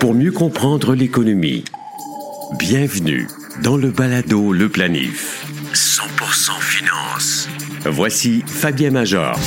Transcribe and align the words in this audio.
pour 0.00 0.14
mieux 0.14 0.32
comprendre 0.32 0.94
l'économie. 0.94 1.64
Bienvenue 2.58 3.28
dans 3.62 3.76
le 3.76 3.90
balado 3.90 4.52
Le 4.52 4.68
Planif. 4.68 5.46
100% 5.72 6.60
finance. 6.60 7.48
Voici 7.84 8.42
Fabien 8.46 8.90
Major. 8.90 9.38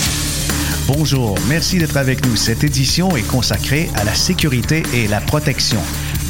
Bonjour, 0.88 1.38
merci 1.50 1.78
d'être 1.80 1.98
avec 1.98 2.26
nous. 2.26 2.36
Cette 2.36 2.64
édition 2.64 3.18
est 3.18 3.28
consacrée 3.28 3.90
à 3.96 4.06
la 4.06 4.16
sécurité 4.16 4.84
et 4.94 5.08
la 5.08 5.20
protection. 5.20 5.82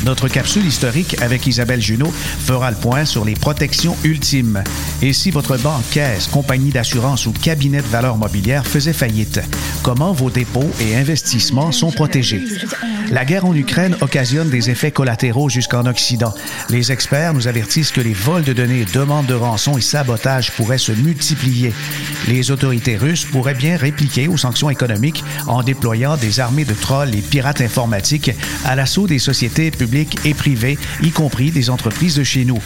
Notre 0.08 0.30
capsule 0.30 0.66
historique 0.66 1.21
avec 1.21 1.46
Isabelle 1.48 1.82
Junot 1.82 2.14
fera 2.14 2.71
le 2.71 2.78
point 2.78 3.04
sur 3.04 3.26
les 3.26 3.34
protections 3.34 3.94
ultimes. 4.05 4.64
Et 5.02 5.12
si 5.12 5.32
votre 5.32 5.58
banque, 5.58 5.84
caisse, 5.91 6.28
compagnie 6.28 6.70
d'assurance 6.70 7.26
ou 7.26 7.34
cabinet 7.34 7.82
de 7.82 7.88
valeur 7.88 8.16
mobilière 8.16 8.66
faisait 8.66 8.94
faillite, 8.94 9.41
comment 9.84 10.14
vos 10.14 10.30
dépôts 10.30 10.72
et 10.80 10.96
investissements 10.96 11.73
sont 11.73 11.91
protégés? 11.91 12.41
La 13.12 13.26
guerre 13.26 13.46
en 13.46 13.54
Ukraine 13.54 13.98
occasionne 14.00 14.50
des 14.50 14.70
effets 14.70 14.91
collatéraux 14.91 15.50
jusqu'en 15.50 15.86
Occident. 15.86 16.34
Les 16.70 16.92
experts 16.94 17.34
nous 17.34 17.50
avertissent 17.50 17.92
que 17.92 18.02
les 18.02 18.14
vols 18.14 18.44
de 18.44 18.53
données, 18.53 18.86
demandes 18.86 19.28
de 19.28 19.34
rançon 19.34 19.78
et 19.78 19.81
sabotage 19.81 20.52
pourraient 20.52 20.78
se 20.78 20.94
multiplier. 20.94 21.73
Les 22.28 22.52
autorités 22.52 22.95
russes 22.95 23.26
pourraient 23.26 23.53
bien 23.53 23.76
répliquer 23.76 24.30
aux 24.30 24.38
sanctions 24.38 24.70
économiques 24.70 25.23
en 25.48 25.64
déployant 25.64 26.16
des 26.16 26.39
armées 26.39 26.66
de 26.66 26.73
trolls 26.73 27.16
et 27.16 27.22
pirates 27.22 27.62
informatiques 27.62 28.31
à 28.66 28.76
l'assaut 28.76 29.08
des 29.08 29.20
sociétés 29.20 29.72
publiques 29.72 29.97
et 30.26 30.34
privées, 30.34 30.78
y 31.02 31.12
compris 31.12 31.52
des 31.52 31.70
entreprises 31.70 32.16
de 32.16 32.24
chez 32.24 32.46
nous. 32.46 32.60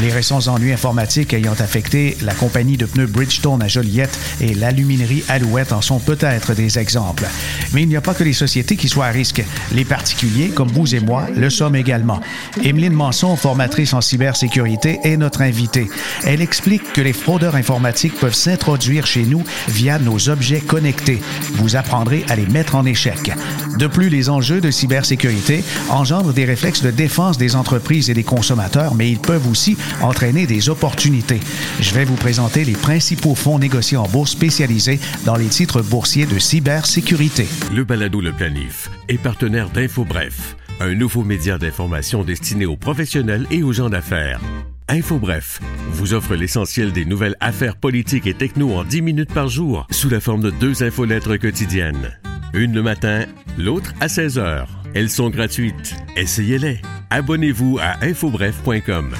Les 0.00 0.12
récents 0.12 0.46
ennuis 0.48 0.72
informatiques 0.72 1.32
ayant 1.32 1.54
affecté 1.54 2.16
la 2.22 2.34
compagnie 2.34 2.76
de 2.76 2.86
pneus 2.86 3.06
Bridgestone 3.06 3.62
à 3.62 3.68
Joliette 3.68 4.16
et 4.40 4.54
l'aluminerie 4.54 5.24
Alouette 5.28 5.72
en 5.72 5.80
sont 5.80 5.98
peut-être 5.98 6.54
des 6.54 6.78
exemples. 6.78 7.26
Mais 7.72 7.82
il 7.82 7.88
n'y 7.88 7.96
a 7.96 8.00
pas 8.00 8.14
que 8.14 8.24
les 8.24 8.32
sociétés 8.32 8.76
qui 8.76 8.88
soient 8.88 9.06
à 9.06 9.10
risque. 9.10 9.42
Les 9.72 9.84
particuliers, 9.84 10.48
comme 10.48 10.68
vous 10.68 10.94
et 10.94 11.00
moi, 11.00 11.26
le 11.34 11.50
sommes 11.50 11.76
également. 11.76 12.20
Emeline 12.62 12.92
Manson, 12.92 13.36
formatrice 13.36 13.94
en 13.94 14.00
cybersécurité, 14.00 14.98
est 15.04 15.16
notre 15.16 15.42
invitée. 15.42 15.88
Elle 16.24 16.40
explique 16.40 16.92
que 16.92 17.00
les 17.00 17.12
fraudeurs 17.12 17.56
informatiques 17.56 18.18
peuvent 18.18 18.34
s'introduire 18.34 19.06
chez 19.06 19.24
nous 19.24 19.42
via 19.68 19.98
nos 19.98 20.28
objets 20.28 20.60
connectés. 20.60 21.20
Vous 21.54 21.76
apprendrez 21.76 22.24
à 22.28 22.36
les 22.36 22.46
mettre 22.46 22.74
en 22.74 22.84
échec. 22.84 23.32
De 23.78 23.86
plus, 23.86 24.08
les 24.08 24.28
enjeux 24.28 24.60
de 24.60 24.70
cybersécurité 24.70 25.64
engendrent 25.90 26.32
des 26.32 26.44
réflexes 26.44 26.75
de 26.82 26.90
défense 26.90 27.38
des 27.38 27.56
entreprises 27.56 28.10
et 28.10 28.14
des 28.14 28.24
consommateurs, 28.24 28.94
mais 28.94 29.10
ils 29.10 29.18
peuvent 29.18 29.48
aussi 29.48 29.76
entraîner 30.02 30.46
des 30.46 30.68
opportunités. 30.68 31.40
Je 31.80 31.94
vais 31.94 32.04
vous 32.04 32.16
présenter 32.16 32.64
les 32.64 32.72
principaux 32.72 33.34
fonds 33.34 33.58
négociés 33.58 33.96
en 33.96 34.08
bourse 34.08 34.32
spécialisés 34.32 35.00
dans 35.24 35.36
les 35.36 35.46
titres 35.46 35.82
boursiers 35.82 36.26
de 36.26 36.38
cybersécurité. 36.38 37.46
Le 37.74 37.84
balado 37.84 38.20
Le 38.20 38.32
Planif 38.32 38.90
est 39.08 39.18
partenaire 39.18 39.70
d'InfoBref, 39.70 40.56
un 40.80 40.94
nouveau 40.94 41.24
média 41.24 41.58
d'information 41.58 42.24
destiné 42.24 42.66
aux 42.66 42.76
professionnels 42.76 43.46
et 43.50 43.62
aux 43.62 43.72
gens 43.72 43.90
d'affaires. 43.90 44.40
InfoBref 44.88 45.60
vous 45.90 46.14
offre 46.14 46.36
l'essentiel 46.36 46.92
des 46.92 47.04
nouvelles 47.04 47.34
affaires 47.40 47.76
politiques 47.76 48.26
et 48.26 48.34
techno 48.34 48.72
en 48.72 48.84
10 48.84 49.02
minutes 49.02 49.34
par 49.34 49.48
jour 49.48 49.86
sous 49.90 50.08
la 50.08 50.20
forme 50.20 50.42
de 50.42 50.50
deux 50.50 50.84
infolettres 50.84 51.36
quotidiennes. 51.38 52.16
Une 52.56 52.72
le 52.72 52.82
matin, 52.82 53.26
l'autre 53.58 53.92
à 54.00 54.08
16 54.08 54.38
heures. 54.38 54.68
Elles 54.94 55.10
sont 55.10 55.28
gratuites. 55.28 55.94
Essayez-les. 56.16 56.80
Abonnez-vous 57.10 57.78
à 57.78 58.02
infobref.com. 58.02 59.14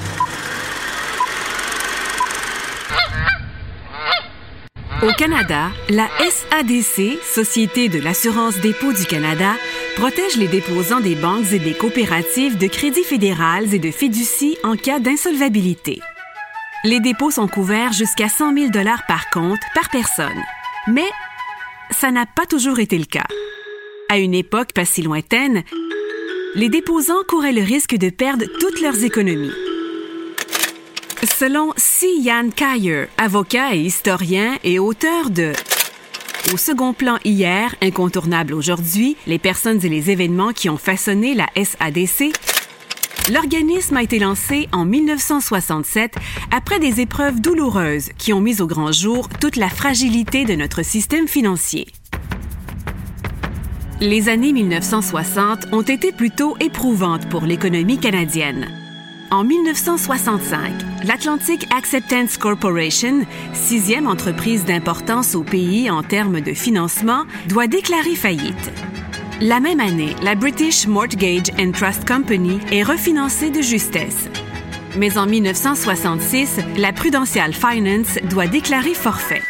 Au 5.03 5.13
Canada, 5.19 5.69
la 5.91 6.09
SADC, 6.19 7.23
Société 7.23 7.91
de 7.91 8.01
l'assurance 8.01 8.59
dépôt 8.61 8.95
du 8.95 9.05
Canada, 9.05 9.53
protège 9.97 10.39
les 10.39 10.49
déposants 10.49 11.01
des 11.01 11.15
banques 11.15 11.53
et 11.53 11.59
des 11.59 11.75
coopératives 11.75 12.57
de 12.57 12.69
crédit 12.69 13.05
fédéral 13.05 13.75
et 13.75 13.79
de 13.79 13.91
fiducie 13.91 14.57
en 14.65 14.77
cas 14.77 14.99
d'insolvabilité. 14.99 16.01
Les 16.85 17.01
dépôts 17.01 17.31
sont 17.31 17.49
couverts 17.49 17.93
jusqu'à 17.93 18.31
100 18.31 18.55
000 18.55 18.71
par 19.07 19.29
compte 19.29 19.61
par 19.75 19.91
personne. 19.91 20.43
Mais 20.87 21.11
ça 21.91 22.11
n'a 22.11 22.27
pas 22.27 22.47
toujours 22.47 22.79
été 22.79 22.99
le 22.99 23.05
cas. 23.05 23.27
À 24.09 24.19
une 24.19 24.35
époque 24.35 24.73
pas 24.73 24.85
si 24.85 25.03
lointaine, 25.03 25.63
les 26.55 26.69
déposants 26.69 27.25
couraient 27.29 27.53
le 27.53 27.63
risque 27.63 27.97
de 27.97 28.11
perdre 28.11 28.45
toutes 28.61 28.81
leurs 28.81 29.05
économies. 29.05 29.53
Selon 31.39 31.73
C. 31.77 32.07
Yan 32.19 32.51
Kyer, 32.51 33.07
avocat 33.19 33.75
et 33.75 33.81
historien 33.81 34.59
et 34.65 34.79
auteur 34.79 35.31
de 35.31 35.53
Au 36.53 36.57
second 36.57 36.93
plan 36.93 37.19
hier, 37.25 37.75
incontournable 37.83 38.55
aujourd'hui, 38.55 39.17
les 39.27 39.39
personnes 39.39 39.85
et 39.85 39.89
les 39.89 40.11
événements 40.11 40.53
qui 40.53 40.71
ont 40.71 40.77
façonné 40.77 41.35
la 41.35 41.47
SADC, 41.57 42.33
l'organisme 43.31 43.97
a 43.97 44.03
été 44.03 44.19
lancé 44.19 44.69
en 44.73 44.85
1967 44.85 46.15
après 46.51 46.79
des 46.79 47.01
épreuves 47.01 47.41
douloureuses 47.41 48.11
qui 48.19 48.33
ont 48.33 48.41
mis 48.41 48.61
au 48.61 48.67
grand 48.67 48.93
jour 48.93 49.29
toute 49.29 49.57
la 49.57 49.69
fragilité 49.69 50.45
de 50.45 50.55
notre 50.55 50.85
système 50.85 51.29
financier. 51.29 51.89
Les 54.01 54.29
années 54.29 54.53
1960 54.53 55.69
ont 55.73 55.83
été 55.83 56.13
plutôt 56.13 56.57
éprouvantes 56.61 57.29
pour 57.29 57.43
l'économie 57.43 57.99
canadienne. 57.99 58.69
En 59.31 59.43
1965, 59.43 60.71
l'Atlantic 61.05 61.67
Acceptance 61.77 62.37
Corporation, 62.37 63.27
sixième 63.55 64.07
entreprise 64.07 64.65
d'importance 64.65 65.35
au 65.35 65.43
pays 65.43 65.91
en 65.91 66.03
termes 66.03 66.41
de 66.41 66.53
financement, 66.53 67.25
doit 67.49 67.67
déclarer 67.67 68.15
faillite. 68.15 68.71
La 69.43 69.61
même 69.61 69.81
année, 69.81 70.17
la 70.23 70.35
British 70.35 70.87
Mortgage 70.87 71.51
and 71.59 71.73
Trust 71.73 72.09
Company 72.09 72.59
est 72.73 72.83
refinancée 72.83 73.51
de 73.51 73.61
justesse. 73.61 74.31
Mais 74.97 75.19
en 75.19 75.27
1966, 75.27 76.57
la 76.79 76.95
Prudential 76.95 77.53
Finance 77.53 78.19
doit 78.31 78.47
déclarer 78.47 78.95
forfait. 78.95 79.43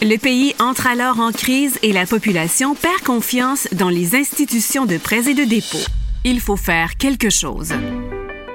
Le 0.00 0.16
pays 0.16 0.54
entre 0.58 0.86
alors 0.86 1.20
en 1.20 1.30
crise 1.30 1.78
et 1.82 1.92
la 1.92 2.06
population 2.06 2.74
perd 2.74 3.02
confiance 3.02 3.68
dans 3.72 3.90
les 3.90 4.16
institutions 4.16 4.86
de 4.86 4.96
prêts 4.96 5.28
et 5.28 5.34
de 5.34 5.44
dépôt. 5.44 5.84
Il 6.24 6.40
faut 6.40 6.56
faire 6.56 6.96
quelque 6.96 7.28
chose. 7.28 7.74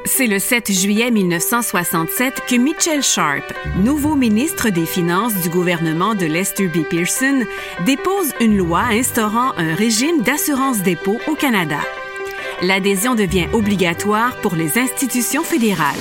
C'est 0.07 0.28
le 0.28 0.40
7 0.40 0.72
juillet 0.72 1.12
1967 1.12 2.44
que 2.47 2.56
Mitchell 2.56 3.03
Sharp, 3.03 3.44
nouveau 3.84 4.16
ministre 4.16 4.69
des 4.69 4.85
Finances 4.85 5.35
du 5.41 5.50
gouvernement 5.50 6.16
de 6.16 6.25
Lester 6.25 6.68
B. 6.68 6.84
Pearson, 6.90 7.44
dépose 7.85 8.34
une 8.40 8.57
loi 8.57 8.84
instaurant 8.90 9.51
un 9.57 9.75
régime 9.75 10.22
d'assurance 10.22 10.81
dépôt 10.81 11.17
au 11.28 11.35
Canada. 11.35 11.79
L'adhésion 12.62 13.16
devient 13.16 13.47
obligatoire 13.51 14.34
pour 14.38 14.56
les 14.56 14.78
institutions 14.78 15.44
fédérales. 15.44 15.96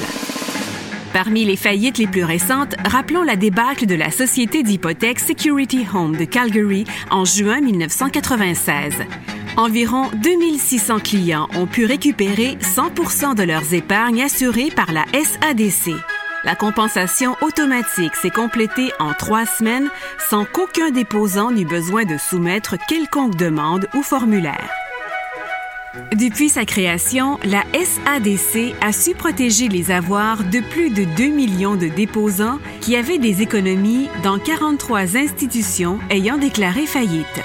Parmi 1.13 1.45
les 1.45 1.57
faillites 1.57 1.99
les 1.99 2.07
plus 2.07 2.25
récentes, 2.25 2.77
rappelons 2.85 3.25
la 3.25 3.37
débâcle 3.37 3.87
de 3.87 3.95
la 3.97 4.13
société 4.13 4.63
d'hypothèque 4.63 5.19
Security 5.19 5.85
Home 5.93 6.17
de 6.17 6.25
Calgary 6.25 6.85
en 7.11 7.25
juin 7.25 7.61
1996. 7.61 8.95
Environ 9.57 10.11
2600 10.23 10.99
clients 10.99 11.49
ont 11.57 11.67
pu 11.67 11.87
récupérer 11.87 12.59
100 12.61 13.35
de 13.35 13.43
leurs 13.43 13.73
épargnes 13.73 14.23
assurées 14.23 14.69
par 14.69 14.93
la 14.93 15.05
SADC. 15.15 15.95
La 16.45 16.55
compensation 16.55 17.37
automatique 17.41 18.15
s'est 18.17 18.29
complétée 18.29 18.91
en 18.99 19.15
trois 19.15 19.47
semaines 19.47 19.89
sans 20.29 20.45
qu'aucun 20.45 20.91
déposant 20.91 21.53
n'eût 21.53 21.65
besoin 21.65 22.05
de 22.05 22.19
soumettre 22.19 22.77
quelconque 22.87 23.37
demande 23.37 23.89
ou 23.95 24.03
formulaire. 24.03 24.69
Depuis 26.15 26.51
sa 26.51 26.67
création, 26.67 27.39
la 27.43 27.63
SADC 27.73 28.75
a 28.83 28.93
su 28.93 29.15
protéger 29.15 29.69
les 29.69 29.91
avoirs 29.91 30.45
de 30.45 30.61
plus 30.61 30.91
de 30.91 31.05
2 31.17 31.29
millions 31.29 31.77
de 31.77 31.87
déposants 31.87 32.59
qui 32.83 32.95
avaient 32.95 33.19
des 33.19 33.41
économies 33.41 34.11
dans 34.23 34.39
43 34.39 35.17
institutions 35.17 35.99
ayant 36.11 36.37
déclaré 36.37 36.85
faillite. 36.85 37.43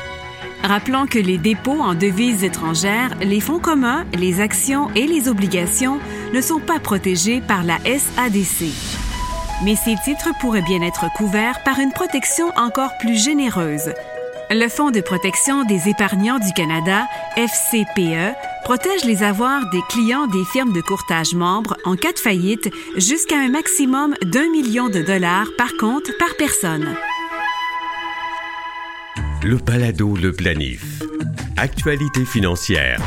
Rappelons 0.64 1.08
que 1.08 1.18
les 1.18 1.38
dépôts 1.38 1.82
en 1.82 1.96
devises 1.96 2.44
étrangères, 2.44 3.16
les 3.22 3.40
fonds 3.40 3.60
communs, 3.60 4.06
les 4.14 4.42
actions 4.42 4.90
et 4.96 5.08
les 5.08 5.28
obligations 5.28 6.00
ne 6.34 6.42
sont 6.42 6.60
pas 6.60 6.80
protégés 6.80 7.42
par 7.42 7.64
la 7.64 7.78
SADC. 7.80 8.68
Mais 9.64 9.76
ces 9.76 9.96
titres 10.04 10.30
pourraient 10.40 10.62
bien 10.62 10.82
être 10.82 11.06
couverts 11.16 11.64
par 11.64 11.80
une 11.80 11.92
protection 11.92 12.52
encore 12.56 12.92
plus 13.00 13.24
généreuse. 13.24 13.92
Le 14.52 14.68
Fonds 14.68 14.92
de 14.92 15.02
protection 15.02 15.64
des 15.64 15.88
épargnants 15.88 16.38
du 16.38 16.52
Canada, 16.54 17.08
FCPE, 17.38 18.36
protège 18.64 19.06
les 19.06 19.24
avoirs 19.24 19.62
des 19.72 19.82
clients 19.90 20.28
des 20.28 20.44
firmes 20.44 20.74
de 20.74 20.82
courtage 20.82 21.34
membres 21.34 21.78
en 21.86 21.96
cas 21.96 22.12
de 22.12 22.20
faillite 22.20 22.70
jusqu'à 22.98 23.38
un 23.38 23.50
maximum 23.50 24.14
d'un 24.24 24.50
million 24.50 24.90
de 24.90 25.02
dollars 25.02 25.48
par 25.58 25.74
compte 25.80 26.12
par 26.20 26.36
personne. 26.38 26.96
Le 29.44 29.58
Palado 29.58 30.16
Le 30.16 30.32
Planif. 30.32 31.02
Actualité 31.58 32.26
financière. 32.26 33.00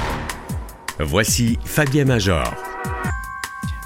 Voici 0.98 1.60
Fabien 1.64 2.04
Major. 2.06 2.74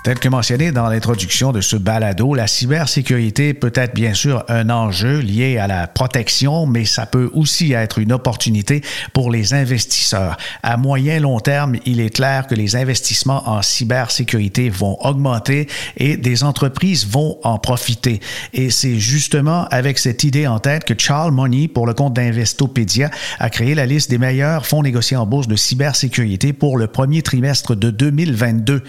Tel 0.08 0.19
que 0.19 0.28
mentionné 0.31 0.72
dans 0.72 0.88
l'introduction 0.88 1.52
de 1.52 1.60
ce 1.60 1.76
balado, 1.76 2.32
la 2.32 2.46
cybersécurité 2.46 3.52
peut 3.52 3.75
être 3.75 3.94
bien 3.94 4.14
sûr 4.14 4.43
un 4.49 4.70
enjeu 4.70 5.19
lié 5.19 5.58
à 5.58 5.66
la 5.66 5.87
protection, 5.87 6.64
mais 6.64 6.87
ça 6.87 7.05
peut 7.05 7.31
aussi 7.34 7.75
être 7.75 7.99
une 7.99 8.12
opportunité 8.12 8.81
pour 9.12 9.31
les 9.31 9.52
investisseurs. 9.52 10.38
À 10.62 10.78
moyen 10.78 11.20
long 11.20 11.40
terme, 11.40 11.76
il 11.84 12.00
est 12.00 12.08
clair 12.08 12.46
que 12.46 12.55
les 12.55 12.75
investissements 12.75 13.50
en 13.50 13.60
cybersécurité 13.60 14.70
vont 14.70 14.96
augmenter 15.02 15.69
et 15.99 16.16
des 16.16 16.43
entreprises 16.43 17.06
vont 17.06 17.38
en 17.44 17.58
profiter. 17.58 18.20
Et 18.54 18.70
c'est 18.70 18.99
justement 18.99 19.66
avec 19.66 19.99
cette 19.99 20.25
idée 20.25 20.46
en 20.46 20.58
tête 20.58 20.84
que 20.84 20.94
Charles 20.96 21.32
Money, 21.32 21.69
pour 21.69 21.87
le 21.87 21.93
compte 21.93 22.14
d'Investopédia, 22.14 23.11
a 23.40 23.50
créé 23.50 23.75
la 23.75 23.84
liste 23.84 24.08
des 24.08 24.16
meilleurs 24.16 24.64
fonds 24.64 24.82
négociés 24.82 25.19
en 25.19 25.26
bourse 25.26 25.49
de 25.49 25.56
cybersécurité 25.56 26.54
pour 26.54 26.78
le 26.78 26.87
premier 26.87 27.20
trimestre 27.20 27.76
de 27.76 27.90
2022. 27.90 28.82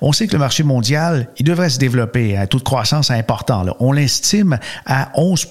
On 0.00 0.10
sait 0.10 0.26
que 0.26 0.32
le 0.32 0.40
marché 0.40 0.63
mondial, 0.64 1.28
il 1.38 1.44
devrait 1.44 1.70
se 1.70 1.78
développer 1.78 2.36
à 2.36 2.42
un 2.42 2.44
de 2.44 2.62
croissance 2.62 3.10
important. 3.10 3.64
On 3.80 3.92
l'estime 3.92 4.58
à 4.86 5.10
11 5.14 5.46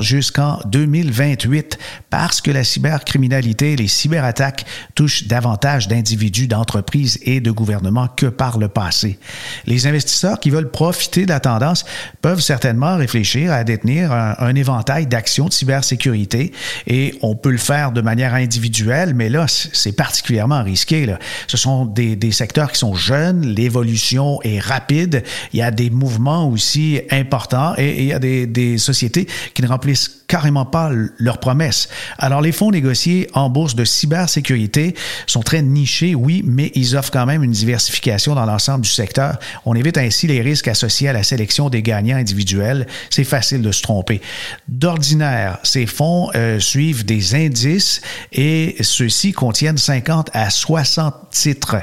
jusqu'en 0.00 0.58
2028 0.66 1.78
parce 2.10 2.40
que 2.40 2.50
la 2.50 2.64
cybercriminalité, 2.64 3.76
les 3.76 3.88
cyberattaques 3.88 4.64
touchent 4.94 5.26
davantage 5.26 5.88
d'individus, 5.88 6.48
d'entreprises 6.48 7.18
et 7.22 7.40
de 7.40 7.50
gouvernements 7.50 8.08
que 8.08 8.26
par 8.26 8.58
le 8.58 8.68
passé. 8.68 9.18
Les 9.66 9.86
investisseurs 9.86 10.40
qui 10.40 10.50
veulent 10.50 10.70
profiter 10.70 11.24
de 11.24 11.30
la 11.30 11.40
tendance 11.40 11.84
peuvent 12.22 12.40
certainement 12.40 12.96
réfléchir 12.96 13.52
à 13.52 13.64
détenir 13.64 14.12
un, 14.12 14.54
éventail 14.54 15.06
d'actions 15.06 15.46
de 15.46 15.52
cybersécurité 15.52 16.52
et 16.86 17.16
on 17.22 17.36
peut 17.36 17.50
le 17.50 17.58
faire 17.58 17.92
de 17.92 18.00
manière 18.00 18.34
individuelle, 18.34 19.14
mais 19.14 19.28
là, 19.28 19.46
c'est 19.48 19.92
particulièrement 19.92 20.62
risqué. 20.62 21.06
Là. 21.06 21.18
Ce 21.46 21.56
sont 21.56 21.84
des, 21.84 22.16
des 22.16 22.32
secteurs 22.32 22.72
qui 22.72 22.78
sont 22.78 22.94
jeunes, 22.94 23.46
l'évolution 23.46 24.40
rapide. 24.58 25.22
Il 25.52 25.58
y 25.58 25.62
a 25.62 25.70
des 25.70 25.90
mouvements 25.90 26.48
aussi 26.48 27.00
importants 27.10 27.74
et, 27.76 27.98
il 27.98 28.06
y 28.06 28.12
a 28.12 28.18
des, 28.18 28.46
des 28.46 28.78
sociétés 28.78 29.26
qui 29.54 29.62
ne 29.62 29.68
remplissent 29.68 30.18
carrément 30.28 30.66
pas 30.66 30.90
leurs 31.18 31.38
promesses. 31.38 31.88
Alors, 32.18 32.42
les 32.42 32.52
fonds 32.52 32.70
négociés 32.70 33.28
en 33.32 33.48
bourse 33.48 33.74
de 33.74 33.84
cybersécurité 33.84 34.94
sont 35.26 35.40
très 35.40 35.62
nichés, 35.62 36.14
oui, 36.14 36.42
mais 36.44 36.70
ils 36.74 36.96
offrent 36.96 37.10
quand 37.10 37.26
même 37.26 37.42
une 37.42 37.50
diversification 37.50 38.34
dans 38.34 38.44
l'ensemble 38.44 38.82
du 38.82 38.90
secteur. 38.90 39.38
On 39.64 39.74
évite 39.74 39.96
ainsi 39.96 40.26
les 40.26 40.42
risques 40.42 40.68
associés 40.68 41.08
à 41.08 41.14
la 41.14 41.22
sélection 41.22 41.70
des 41.70 41.82
gagnants 41.82 42.18
individuels. 42.18 42.86
C'est 43.10 43.24
facile 43.24 43.62
de 43.62 43.72
se 43.72 43.82
tromper. 43.82 44.20
D'ordinaire, 44.68 45.58
ces 45.62 45.86
fonds 45.86 46.30
euh, 46.34 46.60
suivent 46.60 47.06
des 47.06 47.34
indices 47.34 48.02
et 48.32 48.76
ceux-ci 48.80 49.32
contiennent 49.32 49.78
50 49.78 50.30
à 50.34 50.50
60 50.50 51.14
titres. 51.30 51.76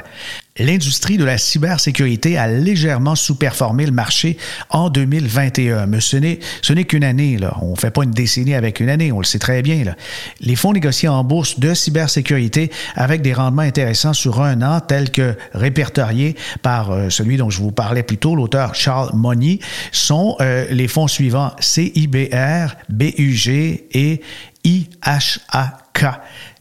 L'industrie 0.58 1.18
de 1.18 1.24
la 1.24 1.38
cybersécurité 1.38 2.38
a 2.38 2.48
légèrement 2.48 3.14
sous-performé 3.14 3.84
le 3.84 3.92
marché 3.92 4.38
en 4.70 4.88
2021. 4.88 5.86
Mais 5.86 6.00
ce 6.00 6.16
n'est, 6.16 6.84
qu'une 6.84 7.04
année. 7.04 7.38
On 7.60 7.72
ne 7.72 7.76
fait 7.76 7.90
pas 7.90 8.04
une 8.04 8.10
décennie 8.10 8.54
avec 8.54 8.80
une 8.80 8.88
année, 8.88 9.12
on 9.12 9.18
le 9.18 9.24
sait 9.24 9.38
très 9.38 9.62
bien. 9.62 9.84
Les 10.40 10.56
fonds 10.56 10.72
négociés 10.72 11.08
en 11.08 11.24
bourse 11.24 11.58
de 11.58 11.74
cybersécurité 11.74 12.70
avec 12.94 13.22
des 13.22 13.34
rendements 13.34 13.62
intéressants 13.62 14.12
sur 14.12 14.40
un 14.40 14.62
an, 14.62 14.80
tels 14.80 15.10
que 15.10 15.34
répertoriés 15.52 16.36
par 16.62 16.90
euh, 16.90 17.10
celui 17.10 17.36
dont 17.36 17.50
je 17.50 17.60
vous 17.60 17.72
parlais 17.72 18.02
plus 18.02 18.18
tôt, 18.18 18.34
l'auteur 18.34 18.74
Charles 18.74 19.10
Money, 19.14 19.58
sont 19.92 20.36
euh, 20.40 20.66
les 20.70 20.88
fonds 20.88 21.08
suivants 21.08 21.52
CIBR, 21.60 22.76
BUG 22.88 23.48
et 23.92 24.20
IHAK. 24.64 26.04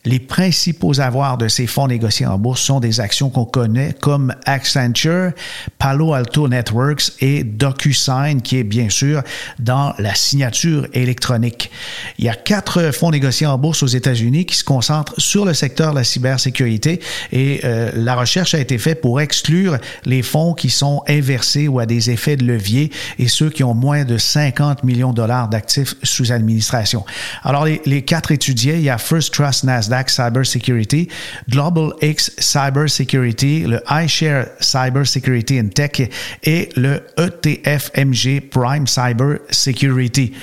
Les 0.06 0.20
principaux 0.20 1.00
avoirs 1.00 1.38
de 1.38 1.48
ces 1.48 1.66
fonds 1.66 1.88
négociés 1.88 2.28
en 2.28 2.38
bourse 2.38 2.62
sont 2.62 2.80
des 2.80 3.00
actions 3.00 3.32
qu'on 3.32 3.46
connaît 3.46 3.96
comme 4.00 4.36
Accenture, 4.46 5.32
Palo 5.80 6.14
Alto 6.14 6.48
Networks 6.48 7.14
et 7.22 7.44
DocuSign, 7.44 8.42
qui 8.42 8.58
est 8.58 8.64
bien 8.64 8.90
sûr 8.90 9.24
dans 9.58 9.96
la 9.98 10.14
signature 10.14 10.88
électronique. 10.94 11.72
Il 12.20 12.26
y 12.26 12.30
a 12.30 12.36
quatre 12.36 12.92
fonds 12.92 13.10
négociés 13.10 13.48
en 13.48 13.58
bourse 13.58 13.82
aux 13.82 13.88
États-Unis 13.88 14.46
qui 14.46 14.56
se 14.56 14.64
concentrent 14.64 15.16
sur 15.18 15.44
le 15.44 15.56
secteur 15.56 15.92
de 15.92 15.96
la 15.96 16.04
cybersécurité 16.04 17.02
et 17.32 17.62
euh, 17.64 17.92
la 17.96 18.16
recherche 18.16 18.54
a 18.54 18.60
été 18.60 18.78
faite 18.78 19.02
pour 19.02 19.20
exclure 19.22 19.78
les 20.06 20.22
fonds 20.22 20.54
qui 20.54 20.70
sont 20.70 21.02
inversés 21.08 21.68
ou 21.68 21.80
à 21.80 21.88
des 21.88 22.12
effets 22.12 22.38
de 22.38 22.46
levier 22.46 22.92
et 23.18 23.28
ceux 23.28 23.50
qui 23.50 23.64
ont 23.64 23.74
moins 23.74 24.04
de 24.06 24.20
50 24.20 24.84
millions 24.84 25.10
de 25.10 25.16
dollars 25.16 25.50
d'actifs 25.50 25.96
sous 26.04 26.32
administration. 26.32 27.04
Alors, 27.44 27.66
les, 27.66 27.82
les 27.86 28.04
quatre 28.04 28.32
étudiés, 28.32 28.76
il 28.76 28.84
y 28.84 28.90
a 28.90 29.00
First 29.00 29.34
Trust 29.34 29.64
Nasdaq, 29.64 29.95
Cyber 30.08 30.46
Security, 30.46 31.08
Global 31.50 31.92
X 32.02 32.32
Cyber 32.38 32.90
Security, 32.90 33.62
le 33.62 33.82
iShare 33.90 34.48
Cyber 34.60 35.06
Security 35.06 35.60
and 35.60 35.70
Tech 35.70 36.02
et 36.44 36.70
le 36.76 37.02
ETFMG 37.18 38.50
Prime 38.50 38.88
Cyber 38.88 39.40
Security. 39.50 40.34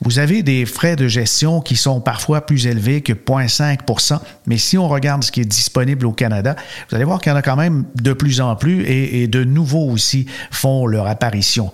Vous 0.00 0.18
avez 0.18 0.42
des 0.42 0.66
frais 0.66 0.96
de 0.96 1.08
gestion 1.08 1.60
qui 1.60 1.76
sont 1.76 2.00
parfois 2.00 2.44
plus 2.44 2.66
élevés 2.66 3.00
que 3.00 3.12
0,5% 3.12 4.20
mais 4.46 4.58
si 4.58 4.78
on 4.78 4.88
regarde 4.88 5.24
ce 5.24 5.32
qui 5.32 5.40
est 5.40 5.44
disponible 5.44 6.06
au 6.06 6.12
Canada, 6.12 6.56
vous 6.88 6.96
allez 6.96 7.04
voir 7.04 7.20
qu'il 7.20 7.30
y 7.30 7.34
en 7.34 7.38
a 7.38 7.42
quand 7.42 7.56
même 7.56 7.84
de 7.94 8.12
plus 8.12 8.40
en 8.40 8.56
plus 8.56 8.82
et, 8.84 9.22
et 9.22 9.28
de 9.28 9.44
nouveaux 9.44 9.90
aussi 9.90 10.26
font 10.50 10.86
leur 10.86 11.06
apparition 11.06 11.72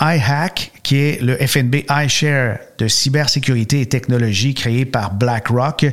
iHack, 0.00 0.72
qui 0.82 0.96
est 0.96 1.22
le 1.22 1.36
FNB 1.36 1.84
iShare 1.88 2.58
de 2.78 2.88
cybersécurité 2.88 3.82
et 3.82 3.86
technologie 3.86 4.54
créé 4.54 4.84
par 4.84 5.14
BlackRock, 5.14 5.86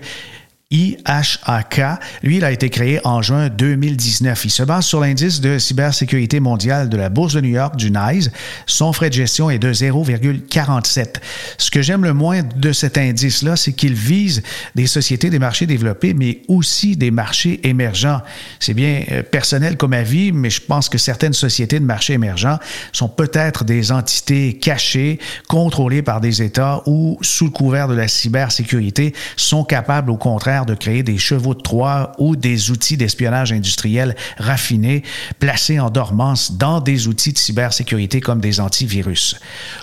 IHAK. 0.71 1.81
Lui, 2.21 2.37
il 2.37 2.43
a 2.43 2.51
été 2.51 2.69
créé 2.69 2.99
en 3.03 3.23
juin 3.23 3.49
2019. 3.49 4.45
Il 4.45 4.51
se 4.51 4.61
base 4.61 4.85
sur 4.85 4.99
l'indice 4.99 5.41
de 5.41 5.57
cybersécurité 5.57 6.39
mondiale 6.39 6.89
de 6.89 6.97
la 6.97 7.09
Bourse 7.09 7.33
de 7.33 7.41
New 7.41 7.49
York, 7.49 7.75
du 7.75 7.89
NICE. 7.89 8.29
Son 8.67 8.93
frais 8.93 9.09
de 9.09 9.15
gestion 9.15 9.49
est 9.49 9.57
de 9.57 9.73
0,47. 9.73 11.15
Ce 11.57 11.71
que 11.71 11.81
j'aime 11.81 12.03
le 12.03 12.13
moins 12.13 12.43
de 12.43 12.71
cet 12.71 12.99
indice-là, 12.99 13.55
c'est 13.55 13.73
qu'il 13.73 13.95
vise 13.95 14.43
des 14.75 14.85
sociétés 14.85 15.31
des 15.31 15.39
marchés 15.39 15.65
développés, 15.65 16.13
mais 16.13 16.43
aussi 16.47 16.95
des 16.95 17.09
marchés 17.09 17.67
émergents. 17.67 18.21
C'est 18.59 18.75
bien 18.75 19.01
euh, 19.11 19.23
personnel 19.23 19.75
comme 19.75 19.93
avis, 19.93 20.31
mais 20.31 20.51
je 20.51 20.61
pense 20.61 20.87
que 20.87 20.99
certaines 20.99 21.33
sociétés 21.33 21.79
de 21.79 21.85
marchés 21.85 22.13
émergents 22.13 22.59
sont 22.91 23.09
peut-être 23.09 23.63
des 23.63 23.91
entités 23.91 24.59
cachées, 24.59 25.17
contrôlées 25.47 26.03
par 26.03 26.21
des 26.21 26.43
États 26.43 26.83
ou, 26.85 27.17
sous 27.23 27.45
le 27.45 27.51
couvert 27.51 27.87
de 27.87 27.95
la 27.95 28.07
cybersécurité, 28.07 29.15
sont 29.35 29.63
capables, 29.63 30.11
au 30.11 30.17
contraire, 30.17 30.58
de 30.65 30.75
créer 30.75 31.03
des 31.03 31.17
chevaux 31.17 31.53
de 31.53 31.61
Troie 31.61 32.13
ou 32.17 32.35
des 32.35 32.71
outils 32.71 32.97
d'espionnage 32.97 33.51
industriel 33.51 34.15
raffinés 34.37 35.03
placés 35.39 35.79
en 35.79 35.89
dormance 35.89 36.53
dans 36.53 36.81
des 36.81 37.07
outils 37.07 37.33
de 37.33 37.37
cybersécurité 37.37 38.21
comme 38.21 38.39
des 38.39 38.59
antivirus. 38.59 39.35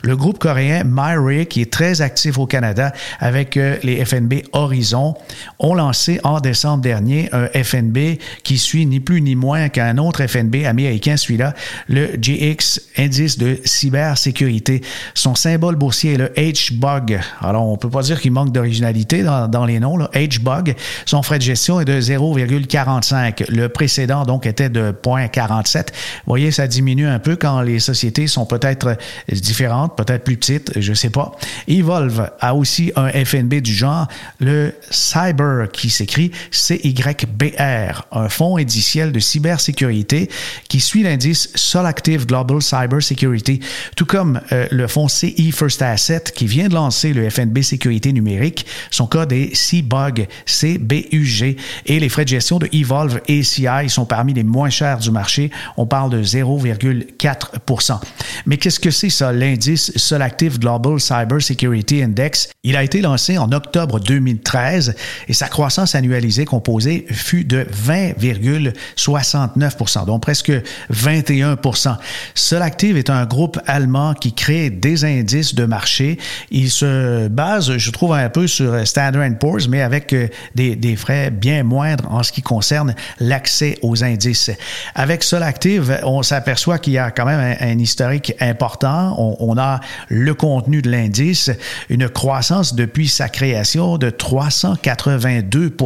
Le 0.02 0.16
groupe 0.16 0.38
coréen 0.38 0.82
MyRay, 0.84 1.46
qui 1.46 1.60
est 1.60 1.72
très 1.72 2.00
actif 2.00 2.38
au 2.38 2.46
Canada 2.46 2.92
avec 3.20 3.56
euh, 3.56 3.76
les 3.82 4.04
FNB 4.04 4.42
Horizon, 4.52 5.14
ont 5.58 5.74
lancé 5.74 6.20
en 6.24 6.40
décembre 6.40 6.82
dernier 6.82 7.28
un 7.32 7.46
FNB 7.48 8.18
qui 8.42 8.58
suit 8.58 8.86
ni 8.86 9.00
plus 9.00 9.22
ni 9.22 9.36
moins 9.36 9.68
qu'un 9.68 9.98
autre 9.98 10.26
FNB 10.26 10.64
américain, 10.66 11.16
celui-là, 11.16 11.54
le 11.88 12.16
GX 12.16 12.80
Indice 12.98 13.38
de 13.38 13.58
cybersécurité. 13.64 14.82
Son 15.14 15.34
symbole 15.34 15.76
boursier 15.76 16.14
est 16.14 16.18
le 16.18 16.32
HBUG. 16.36 17.20
Alors, 17.40 17.68
on 17.68 17.76
peut 17.76 17.90
pas 17.90 18.02
dire 18.02 18.20
qu'il 18.20 18.32
manque 18.32 18.52
d'originalité 18.52 19.22
dans, 19.22 19.48
dans 19.48 19.64
les 19.64 19.80
noms, 19.80 19.96
là. 19.96 20.10
HBUG 20.14 20.65
son 21.04 21.22
frais 21.22 21.38
de 21.38 21.42
gestion 21.42 21.80
est 21.80 21.84
de 21.84 22.00
0,45. 22.00 23.50
Le 23.50 23.68
précédent, 23.68 24.24
donc, 24.24 24.46
était 24.46 24.68
de 24.68 24.92
0,47. 25.02 25.76
Vous 25.76 25.84
voyez, 26.26 26.50
ça 26.50 26.66
diminue 26.66 27.06
un 27.06 27.18
peu 27.18 27.36
quand 27.36 27.60
les 27.60 27.78
sociétés 27.78 28.26
sont 28.26 28.46
peut-être 28.46 28.96
différentes, 29.30 29.96
peut-être 29.96 30.24
plus 30.24 30.36
petites, 30.36 30.72
je 30.80 30.90
ne 30.90 30.94
sais 30.94 31.10
pas. 31.10 31.32
Evolve 31.68 32.30
a 32.40 32.54
aussi 32.54 32.92
un 32.96 33.08
FNB 33.08 33.54
du 33.54 33.74
genre, 33.74 34.08
le 34.40 34.74
Cyber, 34.90 35.68
qui 35.72 35.90
s'écrit 35.90 36.30
CYBR, 36.50 38.06
un 38.12 38.28
fonds 38.28 38.56
indiciel 38.56 39.12
de 39.12 39.20
cybersécurité 39.20 40.28
qui 40.68 40.80
suit 40.80 41.02
l'indice 41.02 41.50
Solactive 41.54 42.26
Global 42.26 42.62
Cyber 42.62 43.02
Security, 43.02 43.60
tout 43.96 44.06
comme 44.06 44.40
euh, 44.52 44.66
le 44.70 44.86
fonds 44.86 45.08
CI 45.08 45.52
First 45.52 45.82
Asset 45.82 46.24
qui 46.34 46.46
vient 46.46 46.68
de 46.68 46.74
lancer 46.74 47.12
le 47.12 47.28
FNB 47.28 47.62
Sécurité 47.62 48.12
numérique. 48.12 48.66
Son 48.90 49.06
code 49.06 49.32
est 49.32 49.52
CBUG, 49.52 50.28
CBUG. 50.60 51.56
Et 51.86 52.00
les 52.00 52.08
frais 52.08 52.24
de 52.24 52.28
gestion 52.28 52.58
de 52.58 52.68
Evolve 52.72 53.20
ACI 53.28 53.88
sont 53.88 54.06
parmi 54.06 54.34
les 54.34 54.44
moins 54.44 54.70
chers 54.70 54.98
du 54.98 55.10
marché. 55.10 55.50
On 55.76 55.86
parle 55.86 56.10
de 56.10 56.22
0,4% 56.22 58.00
Mais 58.46 58.56
qu'est-ce 58.56 58.80
que 58.80 58.90
c'est 58.90 59.10
ça, 59.10 59.32
l'indice 59.32 59.92
Solactive 59.96 60.58
Global 60.58 60.98
Cyber 61.00 61.42
Security 61.42 62.02
Index? 62.02 62.48
Il 62.62 62.76
a 62.76 62.84
été 62.84 63.00
lancé 63.00 63.38
en 63.38 63.50
octobre 63.52 64.00
2013 64.00 64.94
et 65.28 65.32
sa 65.32 65.48
croissance 65.48 65.94
annualisée 65.94 66.44
composée 66.44 67.06
fut 67.10 67.44
de 67.44 67.66
20,69% 67.86 70.06
donc 70.06 70.22
presque 70.22 70.52
21% 70.92 71.96
Solactive 72.34 72.96
est 72.96 73.10
un 73.10 73.26
groupe 73.26 73.58
allemand 73.66 74.14
qui 74.14 74.32
crée 74.32 74.70
des 74.70 75.04
indices 75.04 75.54
de 75.54 75.64
marché. 75.64 76.18
Il 76.50 76.70
se 76.70 77.28
base, 77.28 77.76
je 77.76 77.90
trouve, 77.90 78.12
un 78.12 78.28
peu 78.28 78.46
sur 78.46 78.86
Standard 78.86 79.28
Poor's, 79.38 79.68
mais 79.68 79.82
avec 79.82 80.12
euh, 80.12 80.28
des, 80.54 80.96
frais 80.96 81.30
bien 81.30 81.62
moindres 81.62 82.10
en 82.10 82.22
ce 82.22 82.32
qui 82.32 82.42
concerne 82.42 82.94
l'accès 83.20 83.78
aux 83.82 84.02
indices. 84.04 84.50
Avec 84.94 85.22
Solactive, 85.22 86.00
on 86.04 86.22
s'aperçoit 86.22 86.78
qu'il 86.78 86.94
y 86.94 86.98
a 86.98 87.10
quand 87.10 87.26
même 87.26 87.56
un, 87.60 87.78
historique 87.78 88.34
important. 88.40 89.14
On, 89.18 89.36
on, 89.40 89.58
a 89.58 89.80
le 90.08 90.34
contenu 90.34 90.80
de 90.80 90.90
l'indice, 90.90 91.50
une 91.90 92.08
croissance 92.08 92.74
depuis 92.74 93.08
sa 93.08 93.28
création 93.28 93.98
de 93.98 94.10
382 94.10 95.76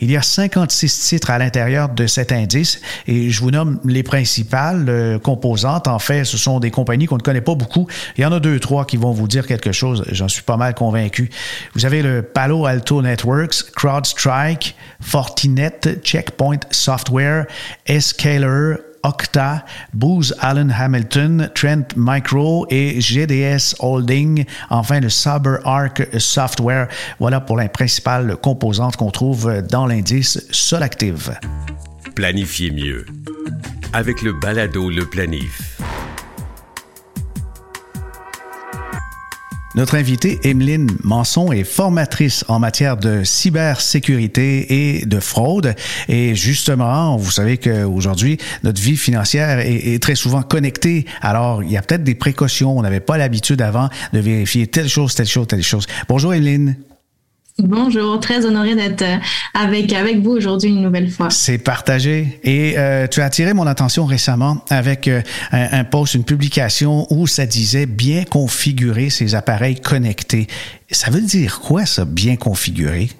Il 0.00 0.10
y 0.10 0.16
a 0.16 0.22
56 0.22 1.08
titres 1.08 1.30
à 1.30 1.38
l'intérieur 1.38 1.88
de 1.88 2.06
cet 2.06 2.32
indice 2.32 2.80
et 3.06 3.30
je 3.30 3.40
vous 3.40 3.50
nomme 3.50 3.80
les 3.84 4.02
principales 4.02 4.86
euh, 4.88 5.18
composantes. 5.18 5.88
En 5.88 5.98
fait, 5.98 6.24
ce 6.24 6.36
sont 6.36 6.60
des 6.60 6.70
compagnies 6.70 7.06
qu'on 7.06 7.16
ne 7.16 7.22
connaît 7.22 7.40
pas 7.40 7.54
beaucoup. 7.54 7.86
Il 8.16 8.22
y 8.22 8.24
en 8.24 8.32
a 8.32 8.40
deux, 8.40 8.58
trois 8.60 8.84
qui 8.84 8.96
vont 8.96 9.12
vous 9.12 9.28
dire 9.28 9.46
quelque 9.46 9.72
chose. 9.72 10.04
J'en 10.10 10.28
suis 10.28 10.42
pas 10.42 10.56
mal 10.56 10.74
convaincu. 10.74 11.30
Vous 11.74 11.86
avez 11.86 12.02
le 12.02 12.22
Palo 12.22 12.66
Alto 12.66 13.02
Networks, 13.02 13.59
CrowdStrike, 13.62 14.74
Fortinet, 15.00 16.02
Checkpoint 16.02 16.60
Software, 16.70 17.46
Escaler, 17.86 18.76
Okta, 19.02 19.64
Booz 19.94 20.34
Allen 20.40 20.70
Hamilton, 20.70 21.50
Trent 21.54 21.96
Micro 21.96 22.66
et 22.70 23.00
GDS 23.00 23.74
Holding. 23.80 24.44
Enfin, 24.68 25.00
le 25.00 25.08
CyberArk 25.08 26.08
Software. 26.18 26.88
Voilà 27.18 27.40
pour 27.40 27.58
les 27.58 27.68
principales 27.68 28.36
composantes 28.36 28.96
qu'on 28.96 29.10
trouve 29.10 29.62
dans 29.62 29.86
l'indice 29.86 30.46
Solactive. 30.50 31.38
Planifiez 32.14 32.70
mieux 32.70 33.06
avec 33.92 34.22
le 34.22 34.32
balado 34.32 34.90
Le 34.90 35.06
Planif. 35.06 35.80
Notre 39.76 39.94
invitée, 39.94 40.40
Emeline 40.42 40.90
Manson, 41.04 41.52
est 41.52 41.62
formatrice 41.62 42.44
en 42.48 42.58
matière 42.58 42.96
de 42.96 43.22
cybersécurité 43.22 44.98
et 44.98 45.06
de 45.06 45.20
fraude. 45.20 45.76
Et 46.08 46.34
justement, 46.34 47.16
vous 47.16 47.30
savez 47.30 47.56
qu'aujourd'hui, 47.56 48.38
notre 48.64 48.80
vie 48.80 48.96
financière 48.96 49.60
est, 49.60 50.02
très 50.02 50.16
souvent 50.16 50.42
connectée. 50.42 51.06
Alors, 51.22 51.62
il 51.62 51.70
y 51.70 51.76
a 51.76 51.82
peut-être 51.82 52.02
des 52.02 52.16
précautions. 52.16 52.76
On 52.76 52.82
n'avait 52.82 52.98
pas 52.98 53.16
l'habitude 53.16 53.62
avant 53.62 53.88
de 54.12 54.18
vérifier 54.18 54.66
telle 54.66 54.88
chose, 54.88 55.14
telle 55.14 55.28
chose, 55.28 55.46
telle 55.46 55.62
chose. 55.62 55.86
Bonjour, 56.08 56.34
Emeline. 56.34 56.74
Bonjour, 57.62 58.18
très 58.20 58.46
honoré 58.46 58.74
d'être 58.74 59.02
euh, 59.02 59.16
avec, 59.54 59.92
vous 60.20 60.30
aujourd'hui 60.30 60.70
une 60.70 60.82
nouvelle 60.82 61.10
fois. 61.10 61.30
C'est 61.30 61.58
partagé. 61.58 62.40
Et 62.42 62.74
euh, 62.78 63.06
tu 63.06 63.20
as 63.20 63.26
attiré 63.26 63.54
mon 63.54 63.66
attention 63.66 64.06
récemment 64.06 64.64
avec 64.70 65.08
euh, 65.08 65.22
un, 65.52 65.80
un, 65.80 65.84
post, 65.84 66.14
une 66.14 66.24
publication 66.24 67.06
où 67.10 67.26
ça 67.26 67.46
disait 67.46 67.86
bien 67.86 68.24
configurer 68.24 69.10
ces 69.10 69.34
appareils 69.34 69.80
connectés. 69.80 70.46
Ça 70.90 71.10
veut 71.10 71.20
dire 71.20 71.60
quoi 71.60 71.86
ça, 71.86 72.04
bien 72.04 72.36
configurer? 72.36 73.10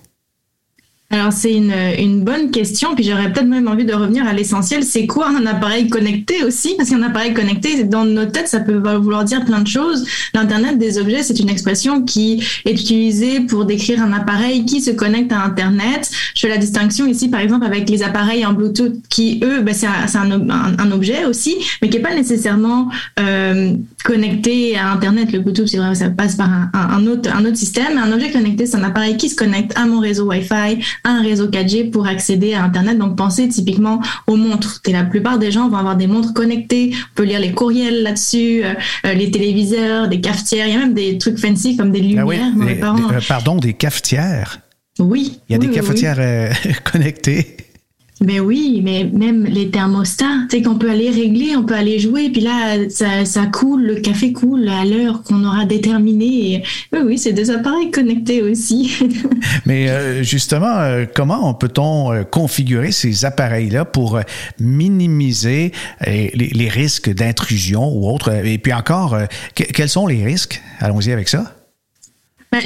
Alors 1.12 1.33
c'est 1.33 1.52
une, 1.52 1.75
une, 1.99 2.23
bonne 2.23 2.52
question, 2.52 2.95
puis 2.95 3.02
j'aurais 3.02 3.33
peut-être 3.33 3.49
même 3.49 3.67
envie 3.67 3.85
de 3.85 3.93
revenir 3.93 4.29
à 4.29 4.33
l'essentiel. 4.33 4.85
C'est 4.85 5.09
quoi 5.09 5.29
un 5.29 5.45
appareil 5.45 5.88
connecté 5.88 6.45
aussi? 6.45 6.75
Parce 6.76 6.90
qu'un 6.90 7.02
appareil 7.02 7.35
connecté, 7.35 7.83
dans 7.83 8.05
nos 8.05 8.26
têtes, 8.26 8.47
ça 8.47 8.61
peut 8.61 8.76
vouloir 8.97 9.25
dire 9.25 9.45
plein 9.45 9.61
de 9.61 9.67
choses. 9.67 10.07
L'Internet 10.35 10.79
des 10.79 10.99
objets, 10.99 11.25
c'est 11.25 11.40
une 11.40 11.49
expression 11.49 12.02
qui 12.02 12.45
est 12.64 12.71
utilisée 12.71 13.40
pour 13.40 13.64
décrire 13.64 14.00
un 14.00 14.12
appareil 14.12 14.64
qui 14.64 14.81
se 14.81 14.93
connecte 14.93 15.33
à 15.33 15.43
Internet. 15.43 16.09
Je 16.37 16.43
fais 16.43 16.49
la 16.49 16.59
distinction 16.59 17.07
ici, 17.07 17.29
par 17.29 17.40
exemple, 17.40 17.67
avec 17.67 17.90
les 17.90 18.05
appareils 18.05 18.47
en 18.47 18.52
Bluetooth 18.52 18.95
qui, 19.09 19.40
eux, 19.43 19.62
ben, 19.62 19.75
c'est 19.75 19.88
un, 19.88 20.90
objet 20.93 21.25
aussi, 21.25 21.57
mais 21.83 21.88
qui 21.88 21.97
n'est 21.97 22.02
pas 22.02 22.14
nécessairement 22.14 22.88
euh, 23.19 23.73
connecté 24.05 24.76
à 24.76 24.93
Internet. 24.93 25.33
Le 25.33 25.40
Bluetooth, 25.40 25.67
c'est 25.67 25.79
vrai, 25.79 25.95
ça 25.97 26.09
passe 26.11 26.37
par 26.37 26.49
un, 26.73 27.07
autre, 27.07 27.31
un 27.35 27.45
autre 27.45 27.57
système. 27.57 27.99
Un 27.99 28.12
objet 28.12 28.31
connecté, 28.31 28.67
c'est 28.67 28.76
un 28.76 28.85
appareil 28.85 29.17
qui 29.17 29.29
se 29.29 29.35
connecte 29.35 29.73
à 29.76 29.87
mon 29.87 29.99
réseau 29.99 30.26
Wi-Fi, 30.29 30.79
un 31.04 31.23
réseau 31.23 31.49
4G 31.49 31.90
pour 31.90 32.07
accéder 32.07 32.54
à 32.54 32.64
Internet. 32.64 32.99
Donc, 32.99 33.16
pensez 33.16 33.49
typiquement 33.49 34.00
aux 34.26 34.37
montres. 34.37 34.80
Et 34.87 34.92
la 34.92 35.04
plupart 35.04 35.38
des 35.38 35.50
gens 35.50 35.69
vont 35.69 35.76
avoir 35.76 35.97
des 35.97 36.07
montres 36.07 36.33
connectées. 36.33 36.92
On 36.95 37.14
peut 37.14 37.25
lire 37.25 37.40
les 37.40 37.52
courriels 37.52 38.02
là-dessus, 38.02 38.62
euh, 38.64 38.75
euh, 39.07 39.14
les 39.14 39.30
téléviseurs, 39.30 40.09
des 40.09 40.21
cafetières. 40.21 40.66
Il 40.66 40.75
y 40.75 40.76
a 40.76 40.80
même 40.80 40.95
des 40.95 41.19
trucs 41.19 41.38
fancy 41.38 41.76
comme 41.76 41.92
des 41.92 42.00
lumières. 42.00 42.25
Ah 42.28 42.64
oui, 42.64 42.78
euh, 42.83 43.21
pardon, 43.26 43.57
des 43.57 43.75
cafetières? 43.75 44.61
Oui. 44.99 45.40
Il 45.49 45.52
y 45.52 45.54
a 45.57 45.59
des 45.59 45.71
cafetières 45.71 46.52
connectées. 46.92 47.57
Mais 48.23 48.39
oui, 48.39 48.83
mais 48.85 49.05
même 49.05 49.45
les 49.45 49.71
thermostats, 49.71 50.47
sais 50.50 50.61
qu'on 50.61 50.77
peut 50.77 50.91
aller 50.91 51.09
régler, 51.09 51.57
on 51.57 51.65
peut 51.65 51.75
aller 51.75 51.99
jouer, 51.99 52.29
puis 52.29 52.43
là, 52.43 52.77
ça, 52.91 53.25
ça 53.25 53.47
coule, 53.47 53.83
le 53.83 53.95
café 53.97 54.33
coule 54.33 54.69
à 54.69 54.85
l'heure 54.85 55.23
qu'on 55.23 55.43
aura 55.43 55.65
déterminée. 55.65 56.62
Oui, 56.93 56.99
oui, 57.03 57.19
c'est 57.19 57.33
des 57.33 57.50
appareils 57.50 57.91
connectés 57.91 58.43
aussi. 58.43 58.99
mais 59.67 59.89
euh, 59.89 60.23
justement, 60.23 60.79
euh, 60.81 61.07
comment 61.12 61.55
peut-on 61.55 62.12
euh, 62.12 62.23
configurer 62.25 62.93
ces 62.93 63.25
appareils-là 63.25 63.87
pour 63.87 64.21
minimiser 64.59 65.73
les, 66.07 66.69
risques 66.69 67.12
d'intrusion 67.12 67.89
ou 67.89 68.07
autres? 68.07 68.45
Et 68.45 68.59
puis 68.59 68.75
encore, 68.75 69.17
quels 69.55 69.89
sont 69.89 70.07
les 70.07 70.25
risques? 70.25 70.62
Allons-y 70.79 71.11
avec 71.11 71.29
ça. 71.29 71.60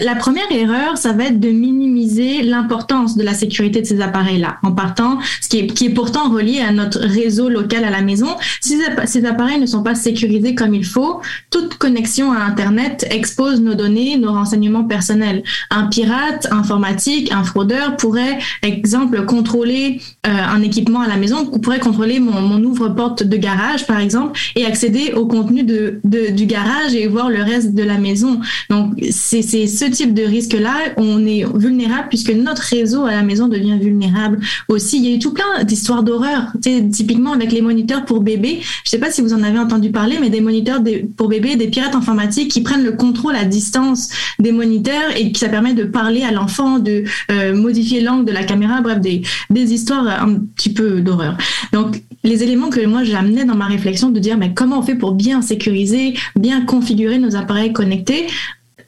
La 0.03 0.15
première 0.15 0.51
erreur, 0.51 0.97
ça 0.97 1.13
va 1.13 1.25
être 1.25 1.41
de 1.41 1.51
minimiser 1.51 2.43
l'importance 2.43 3.17
de 3.17 3.23
la 3.23 3.35
sécurité 3.35 3.81
de 3.81 3.87
ces 3.87 4.01
appareils-là, 4.01 4.59
en 4.63 4.73
partant, 4.73 5.19
ce 5.41 5.49
qui 5.49 5.59
est, 5.59 5.67
qui 5.67 5.87
est 5.87 5.91
pourtant 5.91 6.31
relié 6.31 6.61
à 6.61 6.73
notre 6.73 7.01
réseau 7.01 7.49
local 7.49 7.85
à 7.85 7.91
la 7.91 8.03
maison. 8.03 8.29
Si 8.61 8.79
ces 9.07 9.27
appareils 9.27 9.61
ne 9.61 9.67
sont 9.67 9.83
pas 9.83 9.95
sécurisés 9.95 10.55
comme 10.55 10.75
il 10.75 10.85
faut, 10.85 11.21
toute 11.51 11.75
connexion 11.75 12.33
à 12.33 12.39
Internet 12.39 13.07
expose 13.11 13.61
nos 13.61 13.75
données, 13.75 14.17
nos 14.17 14.33
renseignements 14.33 14.85
personnels. 14.85 15.43
Un 15.71 15.87
pirate 15.87 16.49
informatique, 16.51 17.33
un 17.33 17.45
fraudeur 17.45 17.97
pourrait, 17.97 18.39
exemple, 18.63 19.25
contrôler 19.25 20.01
euh, 20.27 20.31
un 20.31 20.63
équipement 20.63 21.01
à 21.01 21.09
la 21.09 21.17
maison, 21.17 21.47
pourrait 21.47 21.81
contrôler 21.81 22.21
mon, 22.21 22.41
mon 22.41 22.63
ouvre-porte 22.63 23.23
de 23.23 23.37
garage, 23.37 23.87
par 23.87 24.01
exemple, 24.01 24.39
et 24.57 24.65
accéder 24.65 25.13
au 25.13 25.27
contenu 25.27 25.63
de, 25.63 26.01
du 26.03 26.47
garage 26.47 26.95
et 26.95 27.07
voir 27.07 27.31
le 27.31 27.43
reste 27.43 27.75
de 27.75 27.83
la 27.83 27.99
maison. 27.99 28.41
Donc, 28.71 28.93
c'est 29.11 29.43
ce 29.43 29.84
type 29.91 30.15
de 30.15 30.23
risque-là, 30.23 30.75
on 30.97 31.25
est 31.27 31.45
vulnérable 31.55 32.09
puisque 32.09 32.31
notre 32.31 32.63
réseau 32.63 33.05
à 33.05 33.13
la 33.13 33.23
maison 33.23 33.49
devient 33.49 33.79
vulnérable 33.79 34.41
aussi. 34.69 34.99
Il 34.99 35.05
y 35.05 35.13
a 35.13 35.17
eu 35.17 35.19
tout 35.19 35.33
plein 35.33 35.65
d'histoires 35.65 36.03
d'horreur, 36.03 36.53
typiquement 36.61 37.33
avec 37.33 37.53
les 37.53 37.63
moniteurs 37.63 38.05
pour 38.05 38.21
bébés. 38.21 38.61
Je 38.61 38.89
ne 38.89 38.91
sais 38.91 38.99
pas 38.99 39.11
si 39.11 39.21
vous 39.21 39.33
en 39.33 39.43
avez 39.43 39.59
entendu 39.59 39.91
parler, 39.91 40.19
mais 40.21 40.31
des 40.31 40.41
moniteurs 40.41 40.83
pour 41.17 41.29
bébés, 41.29 41.57
des 41.57 41.69
pirates 41.69 41.95
informatiques 41.95 42.51
qui 42.51 42.63
prennent 42.63 42.85
le 42.85 42.93
contrôle 42.93 43.37
à 43.37 43.45
distance 43.45 44.09
des 44.39 44.53
moniteurs 44.53 45.17
et 45.17 45.33
qui 45.33 45.41
ça 45.41 45.49
permet 45.49 45.75
de 45.75 45.85
parler 45.85 46.23
à 46.23 46.31
l'enfant, 46.31 46.79
de 46.79 47.05
euh, 47.31 47.55
modifier 47.55 48.01
l'angle 48.01 48.25
de 48.25 48.33
la 48.33 48.45
caméra, 48.45 48.81
bref, 48.81 49.01
des, 49.01 49.23
des 49.51 49.73
histoires 49.73 50.07
un 50.07 50.37
petit 50.55 50.73
peu 50.73 51.01
d'horreur. 51.01 51.37
Donc, 51.73 52.03
les 52.25 52.43
éléments 52.43 52.71
que 52.71 52.85
moi 52.87 53.05
j'amenais 53.05 53.45
dans 53.45 53.55
ma 53.55 53.67
réflexion 53.67 54.11
de 54.11 54.19
dire 54.19 54.39
mais 54.39 54.55
comment 54.55 54.79
on 54.79 54.83
fait 54.83 54.95
pour 54.95 55.13
bien 55.13 55.43
sécuriser, 55.43 56.15
bien 56.37 56.63
configurer 56.63 57.19
nos 57.19 57.37
appareils 57.37 57.73
connectés 57.73 58.27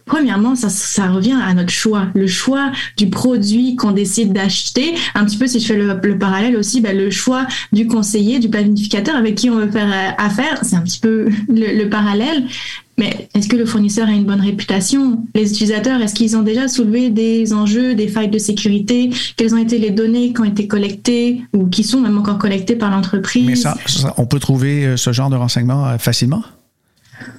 Premièrement, 0.06 0.54
ça, 0.54 0.68
ça 0.68 1.08
revient 1.08 1.36
à 1.44 1.52
notre 1.52 1.72
choix, 1.72 2.06
le 2.14 2.28
choix 2.28 2.70
du 2.96 3.10
produit 3.10 3.74
qu'on 3.74 3.90
décide 3.90 4.32
d'acheter. 4.32 4.94
Un 5.16 5.24
petit 5.24 5.36
peu, 5.36 5.48
si 5.48 5.58
je 5.58 5.66
fais 5.66 5.76
le, 5.76 6.18
parallèle 6.18 6.56
aussi, 6.56 6.80
ben, 6.80 6.96
le 6.96 7.10
choix 7.10 7.46
du 7.72 7.88
conseiller, 7.88 8.38
du 8.38 8.48
planificateur 8.48 9.16
avec 9.16 9.34
qui 9.34 9.50
on 9.50 9.56
veut 9.56 9.70
faire 9.70 9.88
euh, 9.92 10.24
affaire, 10.24 10.60
c'est 10.62 10.76
un 10.76 10.82
petit 10.82 11.00
peu 11.00 11.28
le, 11.48 11.76
le 11.76 11.88
parallèle. 11.90 12.44
Mais 12.98 13.28
est-ce 13.34 13.48
que 13.48 13.56
le 13.56 13.66
fournisseur 13.66 14.08
a 14.08 14.12
une 14.12 14.24
bonne 14.24 14.40
réputation? 14.40 15.22
Les 15.34 15.50
utilisateurs, 15.50 16.00
est-ce 16.00 16.14
qu'ils 16.14 16.36
ont 16.36 16.42
déjà 16.42 16.66
soulevé 16.66 17.10
des 17.10 17.52
enjeux, 17.52 17.94
des 17.94 18.08
failles 18.08 18.30
de 18.30 18.38
sécurité? 18.38 19.10
Quelles 19.36 19.54
ont 19.54 19.58
été 19.58 19.78
les 19.78 19.90
données 19.90 20.32
qui 20.32 20.40
ont 20.40 20.44
été 20.44 20.66
collectées 20.66 21.42
ou 21.52 21.66
qui 21.66 21.84
sont 21.84 22.00
même 22.00 22.16
encore 22.16 22.38
collectées 22.38 22.76
par 22.76 22.90
l'entreprise? 22.90 23.46
Mais 23.46 23.56
ça, 23.56 23.76
on 24.16 24.24
peut 24.24 24.40
trouver 24.40 24.86
euh, 24.86 24.96
ce 24.96 25.12
genre 25.12 25.28
de 25.28 25.36
renseignements 25.36 25.86
euh, 25.86 25.98
facilement? 25.98 26.42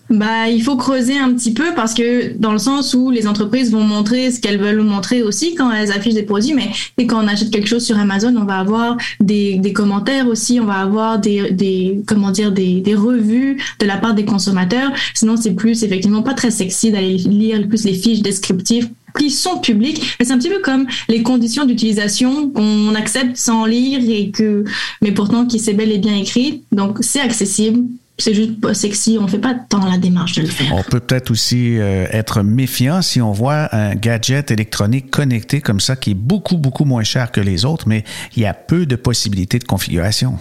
Bah, 0.10 0.50
il 0.50 0.64
faut 0.64 0.78
creuser 0.78 1.18
un 1.18 1.34
petit 1.34 1.54
peu 1.54 1.74
parce 1.76 1.94
que 1.94 2.34
dans 2.38 2.52
le 2.52 2.58
sens 2.58 2.94
où 2.94 3.12
les 3.12 3.28
entreprises 3.28 3.72
vont 3.72 3.84
montrer 3.84 4.32
ce 4.32 4.40
qu'elles 4.40 4.60
veulent 4.60 4.82
montrer 4.82 5.22
aussi 5.22 5.56
quand 5.56 5.72
elles 5.72 5.92
affichent 5.92 6.14
des 6.14 6.24
produits, 6.24 6.54
mais 6.54 6.70
et 6.98 7.08
quand 7.08 7.24
on 7.24 7.28
achète 7.28 7.52
quelque 7.52 7.68
chose 7.68 7.86
sur 7.86 7.98
Amazon, 7.98 8.34
on 8.38 8.46
va 8.46 8.60
avoir 8.60 8.98
des, 9.20 9.58
des 9.58 9.74
commentaires 9.74 10.28
aussi, 10.28 10.60
on 10.60 10.66
va 10.66 10.76
avoir 10.76 11.20
des, 11.20 11.52
des 11.52 12.02
comment 12.08 12.32
dire 12.32 12.52
des, 12.52 12.80
des 12.82 12.96
revues 12.96 13.58
de 13.80 13.86
la 13.86 13.98
part 13.98 14.14
des 14.14 14.26
consommateurs. 14.26 14.92
Sinon, 15.14 15.36
c'est 15.38 15.54
plus 15.54 15.84
effectivement 15.84 16.22
pas 16.22 16.34
très 16.34 16.52
sexy 16.52 16.92
d'aller 16.92 17.18
lire 17.18 17.68
plus 17.68 17.84
les 17.84 17.94
fiches 17.94 18.22
descriptives 18.22 18.90
qui 19.18 19.32
sont 19.32 19.58
publiques, 19.58 20.16
mais 20.20 20.26
c'est 20.26 20.34
un 20.34 20.38
petit 20.38 20.50
peu 20.50 20.60
comme 20.60 20.86
les 21.10 21.24
conditions 21.24 21.66
d'utilisation 21.66 22.50
qu'on 22.50 22.94
accepte 22.94 23.36
sans 23.36 23.66
lire 23.66 24.00
et 24.08 24.30
que, 24.30 24.64
mais 25.02 25.12
pourtant 25.12 25.46
qui 25.46 25.60
c'est 25.60 25.74
bel 25.74 25.92
et 25.92 25.98
bien 25.98 26.16
écrit. 26.16 26.62
Donc 26.72 27.00
c'est 27.02 27.20
accessible, 27.20 27.84
c'est 28.20 28.34
juste 28.34 28.60
pas 28.60 28.74
sexy, 28.74 29.18
on 29.20 29.28
fait 29.28 29.40
pas 29.40 29.54
tant 29.54 29.86
la 29.86 29.98
démarche 29.98 30.34
de 30.34 30.42
le 30.42 30.48
faire. 30.48 30.74
On 30.74 30.84
peut 30.84 31.00
peut-être 31.00 31.30
aussi 31.30 31.78
euh, 31.78 32.08
être 32.12 32.42
méfiant 32.42 33.02
si 33.02 33.22
on 33.22 33.32
voit 33.32 33.74
un 33.76 33.96
gadget 33.96 34.50
électronique 34.50 35.12
connecté 35.12 35.62
comme 35.62 35.80
ça 35.80 35.96
qui 35.96 36.12
est 36.12 36.16
beaucoup, 36.16 36.58
beaucoup 36.58 36.86
moins 36.86 37.04
cher 37.04 37.32
que 37.32 37.42
les 37.42 37.66
autres, 37.66 37.88
mais 37.88 38.04
il 38.36 38.42
y 38.42 38.46
a 38.46 38.54
peu 38.54 38.86
de 38.86 38.96
possibilités 38.96 39.60
de 39.60 39.66
configuration. 39.66 40.40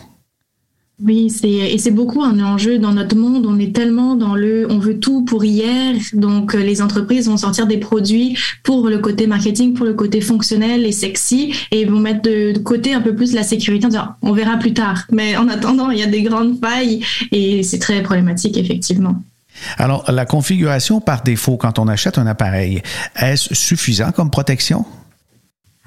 Oui, 1.04 1.28
c'est 1.28 1.50
et 1.50 1.76
c'est 1.76 1.90
beaucoup 1.90 2.22
un 2.22 2.40
enjeu 2.40 2.78
dans 2.78 2.92
notre 2.92 3.16
monde. 3.16 3.44
On 3.44 3.58
est 3.58 3.74
tellement 3.74 4.14
dans 4.14 4.34
le, 4.34 4.66
on 4.70 4.78
veut 4.78 4.98
tout 4.98 5.26
pour 5.26 5.44
hier. 5.44 5.94
Donc 6.14 6.54
euh, 6.54 6.60
les 6.60 6.80
entreprises 6.80 7.28
vont 7.28 7.36
sortir 7.36 7.66
des 7.66 7.76
produits 7.76 8.38
pour 8.62 8.88
le 8.88 8.98
côté 8.98 9.26
marketing, 9.26 9.74
pour 9.74 9.84
le 9.84 9.92
côté 9.92 10.22
fonctionnel 10.22 10.86
et 10.86 10.92
sexy, 10.92 11.54
et 11.70 11.84
vont 11.84 12.00
mettre 12.00 12.22
de, 12.22 12.56
côté 12.60 12.94
un 12.94 13.02
peu 13.02 13.14
plus 13.14 13.34
la 13.34 13.42
sécurité 13.42 13.84
en 13.84 13.90
disant 13.90 14.08
on 14.22 14.32
verra 14.32 14.56
plus 14.56 14.72
tard. 14.72 15.02
Mais 15.12 15.36
en 15.36 15.48
attendant, 15.48 15.90
il 15.90 15.98
y 15.98 16.02
a 16.02 16.06
des 16.06 16.22
grandes 16.22 16.58
failles 16.60 17.04
et 17.30 17.62
c'est 17.62 17.78
très 17.78 18.02
problématique 18.02 18.56
effectivement. 18.56 19.16
Alors 19.76 20.10
la 20.10 20.24
configuration 20.24 21.02
par 21.02 21.22
défaut 21.22 21.58
quand 21.58 21.78
on 21.78 21.88
achète 21.88 22.16
un 22.16 22.26
appareil, 22.26 22.80
est-ce 23.20 23.54
suffisant 23.54 24.12
comme 24.12 24.30
protection? 24.30 24.86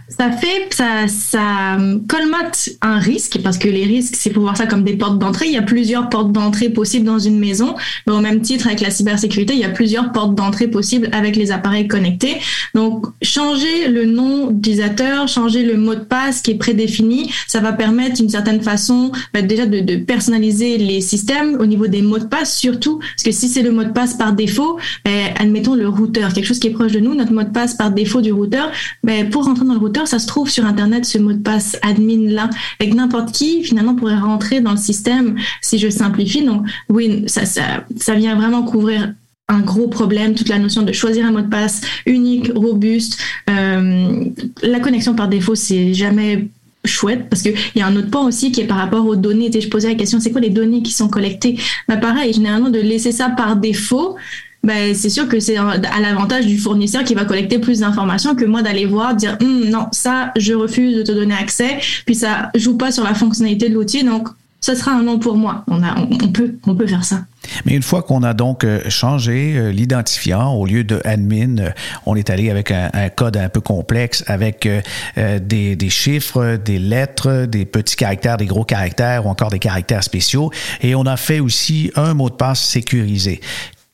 Ça 0.09 0.31
fait, 0.31 0.67
ça, 0.71 1.07
ça 1.07 1.77
colmate 2.07 2.69
un 2.81 2.97
risque, 2.97 3.39
parce 3.43 3.57
que 3.57 3.67
les 3.67 3.83
risques, 3.83 4.15
c'est 4.17 4.31
pour 4.31 4.41
voir 4.43 4.57
ça 4.57 4.65
comme 4.65 4.83
des 4.83 4.97
portes 4.97 5.19
d'entrée. 5.19 5.47
Il 5.47 5.53
y 5.53 5.57
a 5.57 5.61
plusieurs 5.61 6.09
portes 6.09 6.31
d'entrée 6.31 6.69
possibles 6.69 7.05
dans 7.05 7.19
une 7.19 7.39
maison. 7.39 7.75
Mais 8.07 8.13
au 8.13 8.19
même 8.19 8.41
titre, 8.41 8.67
avec 8.67 8.81
la 8.81 8.89
cybersécurité, 8.89 9.53
il 9.53 9.59
y 9.59 9.65
a 9.65 9.69
plusieurs 9.69 10.11
portes 10.11 10.33
d'entrée 10.33 10.67
possibles 10.67 11.09
avec 11.11 11.35
les 11.35 11.51
appareils 11.51 11.87
connectés. 11.87 12.37
Donc, 12.73 13.05
changer 13.21 13.87
le 13.87 14.05
nom 14.05 14.47
d'utilisateur, 14.47 15.27
changer 15.27 15.63
le 15.63 15.77
mot 15.77 15.95
de 15.95 15.99
passe 15.99 16.41
qui 16.41 16.51
est 16.51 16.57
prédéfini, 16.57 17.31
ça 17.47 17.59
va 17.59 17.71
permettre 17.71 18.15
d'une 18.15 18.29
certaine 18.29 18.61
façon 18.61 19.11
bah, 19.33 19.41
déjà 19.41 19.65
de, 19.65 19.79
de, 19.79 19.95
personnaliser 19.97 20.77
les 20.77 21.01
systèmes 21.01 21.57
au 21.59 21.65
niveau 21.65 21.87
des 21.87 22.01
mots 22.01 22.19
de 22.19 22.25
passe 22.25 22.57
surtout, 22.57 22.99
parce 22.99 23.23
que 23.23 23.31
si 23.31 23.47
c'est 23.47 23.61
le 23.61 23.71
mot 23.71 23.83
de 23.83 23.91
passe 23.91 24.15
par 24.15 24.33
défaut, 24.33 24.77
bah, 25.05 25.11
admettons 25.39 25.75
le 25.75 25.87
routeur, 25.87 26.33
quelque 26.33 26.45
chose 26.45 26.59
qui 26.59 26.67
est 26.67 26.71
proche 26.71 26.91
de 26.91 26.99
nous, 26.99 27.13
notre 27.13 27.31
mot 27.31 27.43
de 27.43 27.49
passe 27.49 27.75
par 27.75 27.91
défaut 27.91 28.21
du 28.21 28.31
routeur, 28.31 28.71
bah, 29.03 29.13
pour 29.29 29.45
rentrer 29.45 29.65
dans 29.65 29.73
le 29.73 29.79
routeur, 29.79 29.98
ça 30.07 30.19
se 30.19 30.27
trouve 30.27 30.49
sur 30.49 30.65
Internet, 30.65 31.05
ce 31.05 31.17
mot 31.17 31.33
de 31.33 31.41
passe 31.41 31.77
admin 31.81 32.29
là, 32.31 32.49
avec 32.79 32.93
n'importe 32.93 33.31
qui, 33.31 33.63
finalement, 33.63 33.95
pourrait 33.95 34.17
rentrer 34.17 34.61
dans 34.61 34.71
le 34.71 34.77
système 34.77 35.35
si 35.61 35.79
je 35.79 35.89
simplifie. 35.89 36.43
Donc, 36.43 36.65
oui, 36.89 37.23
ça, 37.27 37.45
ça, 37.45 37.85
ça 37.97 38.15
vient 38.15 38.35
vraiment 38.35 38.63
couvrir 38.63 39.13
un 39.49 39.59
gros 39.61 39.87
problème, 39.87 40.35
toute 40.35 40.49
la 40.49 40.59
notion 40.59 40.83
de 40.83 40.93
choisir 40.93 41.25
un 41.25 41.31
mot 41.31 41.41
de 41.41 41.49
passe 41.49 41.81
unique, 42.05 42.51
robuste. 42.55 43.19
Euh, 43.49 44.25
la 44.61 44.79
connexion 44.79 45.15
par 45.15 45.27
défaut, 45.27 45.55
c'est 45.55 45.93
jamais 45.93 46.47
chouette 46.85 47.27
parce 47.29 47.41
qu'il 47.41 47.55
y 47.75 47.81
a 47.81 47.87
un 47.87 47.95
autre 47.97 48.09
point 48.09 48.25
aussi 48.25 48.51
qui 48.51 48.61
est 48.61 48.67
par 48.67 48.77
rapport 48.77 49.05
aux 49.05 49.15
données. 49.15 49.51
je 49.51 49.67
posais 49.67 49.89
la 49.89 49.95
question, 49.95 50.19
c'est 50.19 50.31
quoi 50.31 50.39
les 50.39 50.49
données 50.49 50.81
qui 50.81 50.93
sont 50.93 51.09
collectées? 51.09 51.57
Bah, 51.87 51.97
Pareil, 51.97 52.31
généralement, 52.31 52.69
de 52.69 52.79
laisser 52.79 53.11
ça 53.11 53.29
par 53.29 53.55
défaut, 53.55 54.15
ben, 54.63 54.93
c'est 54.93 55.09
sûr 55.09 55.27
que 55.27 55.39
c'est 55.39 55.57
à 55.57 55.99
l'avantage 56.01 56.45
du 56.45 56.57
fournisseur 56.57 57.03
qui 57.03 57.13
va 57.13 57.25
collecter 57.25 57.59
plus 57.59 57.79
d'informations 57.79 58.35
que 58.35 58.45
moi 58.45 58.61
d'aller 58.61 58.85
voir, 58.85 59.15
dire 59.15 59.37
hum, 59.41 59.69
non, 59.69 59.87
ça, 59.91 60.31
je 60.35 60.53
refuse 60.53 60.97
de 60.97 61.03
te 61.03 61.11
donner 61.11 61.35
accès, 61.35 61.79
puis 62.05 62.15
ça 62.15 62.51
joue 62.55 62.77
pas 62.77 62.91
sur 62.91 63.03
la 63.03 63.13
fonctionnalité 63.13 63.69
de 63.69 63.73
l'outil, 63.73 64.03
donc 64.03 64.29
ce 64.61 64.75
sera 64.75 64.91
un 64.91 65.03
non 65.03 65.19
pour 65.19 65.37
moi. 65.37 65.63
On, 65.67 65.81
a, 65.83 65.95
on, 65.97 66.27
peut, 66.27 66.55
on 66.67 66.75
peut 66.75 66.87
faire 66.87 67.05
ça. 67.05 67.23
Mais 67.65 67.73
une 67.73 67.81
fois 67.81 68.03
qu'on 68.03 68.23
a 68.23 68.33
donc 68.33 68.63
euh, 68.63 68.81
changé 68.89 69.53
euh, 69.55 69.71
l'identifiant, 69.71 70.53
au 70.53 70.65
lieu 70.65 70.83
de 70.83 71.01
admin, 71.05 71.57
euh, 71.59 71.69
on 72.05 72.15
est 72.15 72.29
allé 72.29 72.49
avec 72.49 72.71
un, 72.71 72.89
code 73.09 73.37
un 73.37 73.47
peu 73.47 73.61
complexe, 73.61 74.23
avec 74.27 74.67
des, 75.15 75.75
des, 75.75 75.89
chiffres, 75.89 76.57
des 76.57 76.79
lettres, 76.79 77.45
des 77.45 77.65
petits 77.65 77.95
caractères, 77.95 78.37
des 78.37 78.45
gros 78.45 78.65
caractères 78.65 79.25
ou 79.25 79.29
encore 79.29 79.49
des 79.49 79.59
caractères 79.59 80.03
spéciaux. 80.03 80.51
Et 80.81 80.95
on 80.95 81.03
a 81.03 81.17
fait 81.17 81.39
aussi 81.39 81.91
un 81.95 82.13
mot 82.13 82.29
de 82.29 82.35
passe 82.35 82.61
sécurisé. 82.61 83.39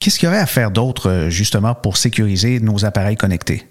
Qu'est-ce 0.06 0.20
qu'il 0.20 0.28
y 0.28 0.30
aurait 0.30 0.38
à 0.38 0.46
faire 0.46 0.70
d'autre, 0.70 1.10
euh, 1.10 1.30
justement, 1.32 1.74
pour 1.74 1.98
sécuriser 1.98 2.60
nos 2.60 2.86
appareils 2.86 3.16
connectés? 3.16 3.64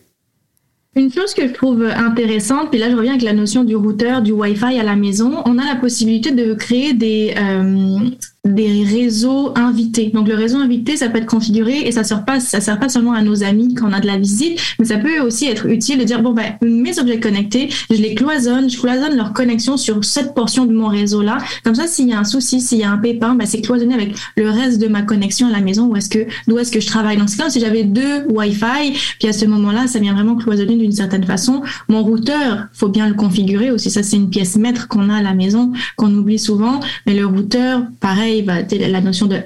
Une 0.97 1.12
chose 1.12 1.33
que 1.33 1.47
je 1.47 1.53
trouve 1.53 1.85
intéressante, 1.85 2.71
puis 2.73 2.81
là 2.81 2.91
je 2.91 2.97
reviens 2.97 3.12
avec 3.12 3.23
la 3.23 3.35
notion 3.35 3.62
du 3.62 3.76
routeur, 3.76 4.21
du 4.21 4.33
Wi-Fi 4.33 4.81
à 4.81 4.83
la 4.83 4.97
maison, 4.97 5.45
on 5.45 5.59
a 5.59 5.64
la 5.64 5.76
possibilité 5.76 6.33
de 6.33 6.55
créer 6.55 6.93
des, 6.93 7.37
euh, 7.38 8.11
des 8.45 8.85
réseaux 8.85 9.53
invités. 9.57 10.11
Donc 10.13 10.29
le 10.29 10.35
réseau 10.35 10.59
invité, 10.59 10.99
ça 10.99 11.09
peut 11.09 11.17
être 11.17 11.27
configuré 11.27 11.81
et 11.87 11.93
ça 11.93 12.05
sert 12.05 12.27
pas, 12.27 12.41
ça 12.41 12.61
sert 12.61 12.79
pas 12.79 12.91
seulement 12.91 13.13
à 13.13 13.23
nos 13.23 13.43
amis 13.43 13.73
quand 13.73 13.89
on 13.89 13.93
a 13.93 14.01
de 14.01 14.07
la 14.07 14.19
visite, 14.19 14.61
mais 14.79 14.85
ça 14.85 14.99
peut 14.99 15.21
aussi 15.21 15.47
être 15.47 15.67
utile 15.67 15.99
de 15.99 16.05
dire 16.05 16.21
bon 16.21 16.33
ben 16.33 16.57
mes 16.63 16.99
objets 16.99 17.19
connectés, 17.21 17.71
je 17.91 17.97
les 17.97 18.15
cloisonne, 18.15 18.69
je 18.69 18.79
cloisonne 18.79 19.17
leur 19.17 19.33
connexion 19.33 19.79
sur 19.79 20.05
cette 20.05 20.35
portion 20.35 20.67
de 20.67 20.75
mon 20.75 20.89
réseau 20.89 21.23
là. 21.23 21.39
Comme 21.65 21.75
ça, 21.75 21.87
s'il 21.87 22.09
y 22.09 22.13
a 22.13 22.19
un 22.19 22.25
souci, 22.25 22.61
s'il 22.61 22.79
y 22.79 22.85
a 22.85 22.91
un 22.91 22.99
pépin, 22.99 23.35
ben, 23.35 23.47
c'est 23.47 23.63
cloisonné 23.63 23.95
avec 23.95 24.15
le 24.37 24.51
reste 24.51 24.79
de 24.79 24.89
ma 24.89 25.01
connexion 25.01 25.47
à 25.47 25.51
la 25.51 25.61
maison 25.61 25.87
où 25.87 25.97
est-ce 25.97 26.11
que 26.11 26.27
d'où 26.47 26.59
est-ce 26.59 26.71
que 26.71 26.81
je 26.81 26.87
travaille. 26.87 27.17
Donc 27.17 27.31
c'est 27.31 27.39
comme 27.39 27.51
si 27.51 27.61
j'avais 27.61 27.85
deux 27.85 28.27
Wi-Fi, 28.29 28.93
puis 29.19 29.29
à 29.29 29.33
ce 29.33 29.47
moment-là, 29.47 29.87
ça 29.87 30.01
vient 30.01 30.13
vraiment 30.13 30.37
cloisonner 30.37 30.77
d'une 30.77 30.93
certaine 30.93 31.25
façon. 31.25 31.63
Mon 31.89 32.03
routeur, 32.03 32.67
faut 32.75 32.89
bien 32.89 33.09
le 33.09 33.15
configurer 33.15 33.71
aussi. 33.71 33.91
Ça 33.91 34.03
c'est 34.03 34.17
une 34.17 34.29
pièce 34.29 34.57
maître 34.57 34.87
qu'on 34.87 35.09
a 35.09 35.17
à 35.17 35.23
la 35.23 35.33
maison 35.33 35.73
qu'on 35.97 36.15
oublie 36.15 36.39
souvent, 36.39 36.81
mais 37.07 37.15
le 37.15 37.25
routeur, 37.25 37.85
pareil 38.01 38.34
bah, 38.43 38.59
la 38.71 39.00
notion 39.00 39.26
de, 39.26 39.38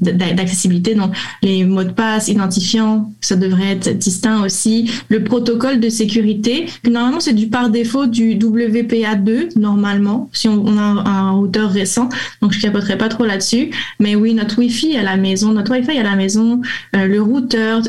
d'accessibilité, 0.00 0.94
donc 0.94 1.12
les 1.42 1.64
mots 1.64 1.84
de 1.84 1.90
passe, 1.90 2.28
identifiants, 2.28 3.12
ça 3.20 3.36
devrait 3.36 3.72
être 3.72 3.98
distinct 3.98 4.42
aussi. 4.44 4.90
Le 5.08 5.24
protocole 5.24 5.80
de 5.80 5.88
sécurité, 5.88 6.66
normalement 6.88 7.20
c'est 7.20 7.34
du 7.34 7.48
par 7.48 7.70
défaut 7.70 8.06
du 8.06 8.34
WPA2, 8.36 9.58
normalement, 9.58 10.30
si 10.32 10.48
on, 10.48 10.78
a 10.78 10.82
un, 10.82 11.30
routeur 11.32 11.70
récent, 11.70 12.08
donc 12.40 12.52
je 12.52 12.60
capoterai 12.60 12.98
pas 12.98 13.08
trop 13.08 13.24
là-dessus. 13.24 13.70
Mais 14.00 14.14
oui, 14.14 14.34
notre 14.34 14.58
Wi-Fi 14.58 14.96
à 14.96 15.02
la 15.02 15.16
maison, 15.16 15.52
notre 15.52 15.72
Wi-Fi 15.72 15.98
à 15.98 16.02
la 16.02 16.16
maison, 16.16 16.60
euh, 16.96 17.06
le 17.06 17.20
routeur, 17.22 17.82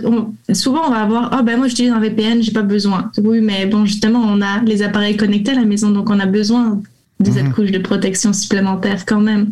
souvent 0.53 0.81
on 0.87 0.91
va 0.91 0.97
avoir, 0.97 1.37
oh 1.39 1.43
ben 1.43 1.57
moi 1.57 1.67
j'utilise 1.67 1.91
un 1.91 1.99
VPN, 1.99 2.41
j'ai 2.41 2.51
pas 2.51 2.61
besoin. 2.61 3.11
Oui, 3.23 3.41
mais 3.41 3.65
bon, 3.65 3.85
justement, 3.85 4.21
on 4.23 4.41
a 4.41 4.61
les 4.63 4.81
appareils 4.81 5.17
connectés 5.17 5.51
à 5.51 5.55
la 5.55 5.65
maison, 5.65 5.89
donc 5.89 6.09
on 6.09 6.19
a 6.19 6.25
besoin 6.25 6.81
de 7.19 7.31
cette 7.31 7.45
mhm. 7.45 7.53
couche 7.53 7.71
de 7.71 7.79
protection 7.79 8.33
supplémentaire 8.33 9.05
quand 9.05 9.21
même. 9.21 9.51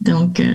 Donc, 0.00 0.40
euh, 0.40 0.54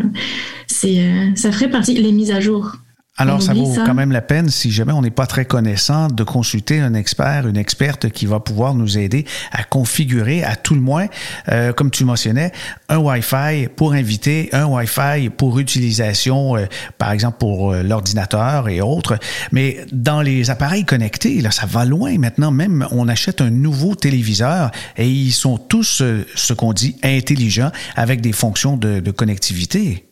c'est, 0.67 0.99
euh, 0.99 1.29
ça 1.35 1.51
ferait 1.51 1.69
partie, 1.69 1.95
les 1.95 2.11
mises 2.11 2.31
à 2.31 2.39
jour 2.39 2.77
alors, 3.17 3.41
ça 3.41 3.53
vaut 3.53 3.73
quand 3.73 3.93
même 3.93 4.11
la 4.11 4.21
peine, 4.21 4.49
si 4.49 4.71
jamais 4.71 4.91
on 4.91 5.01
n'est 5.01 5.09
pas 5.09 5.25
très 5.25 5.45
connaissant, 5.45 6.09
de 6.09 6.23
consulter 6.23 6.81
un 6.81 6.93
expert, 6.93 7.47
une 7.47 7.55
experte 7.55 8.09
qui 8.09 8.25
va 8.25 8.41
pouvoir 8.41 8.75
nous 8.75 8.97
aider 8.97 9.25
à 9.53 9.63
configurer, 9.63 10.43
à 10.43 10.57
tout 10.57 10.75
le 10.75 10.81
moins, 10.81 11.07
euh, 11.49 11.71
comme 11.71 11.91
tu 11.91 12.03
mentionnais, 12.03 12.51
un 12.89 12.97
Wi-Fi 12.97 13.69
pour 13.73 13.93
inviter, 13.93 14.49
un 14.51 14.65
Wi-Fi 14.65 15.29
pour 15.29 15.59
utilisation, 15.59 16.57
euh, 16.57 16.65
par 16.97 17.11
exemple 17.11 17.37
pour 17.37 17.71
euh, 17.71 17.83
l'ordinateur 17.83 18.67
et 18.67 18.81
autres. 18.81 19.17
Mais 19.53 19.85
dans 19.93 20.21
les 20.21 20.49
appareils 20.49 20.83
connectés, 20.83 21.39
là, 21.39 21.51
ça 21.51 21.65
va 21.65 21.85
loin 21.85 22.17
maintenant. 22.17 22.51
Même, 22.51 22.85
on 22.91 23.07
achète 23.07 23.39
un 23.39 23.49
nouveau 23.49 23.95
téléviseur 23.95 24.71
et 24.97 25.09
ils 25.09 25.31
sont 25.31 25.57
tous, 25.57 26.03
ce 26.35 26.53
qu'on 26.53 26.73
dit, 26.73 26.97
intelligents 27.01 27.71
avec 27.95 28.19
des 28.19 28.33
fonctions 28.33 28.75
de, 28.75 28.99
de 28.99 29.11
connectivité. 29.11 30.04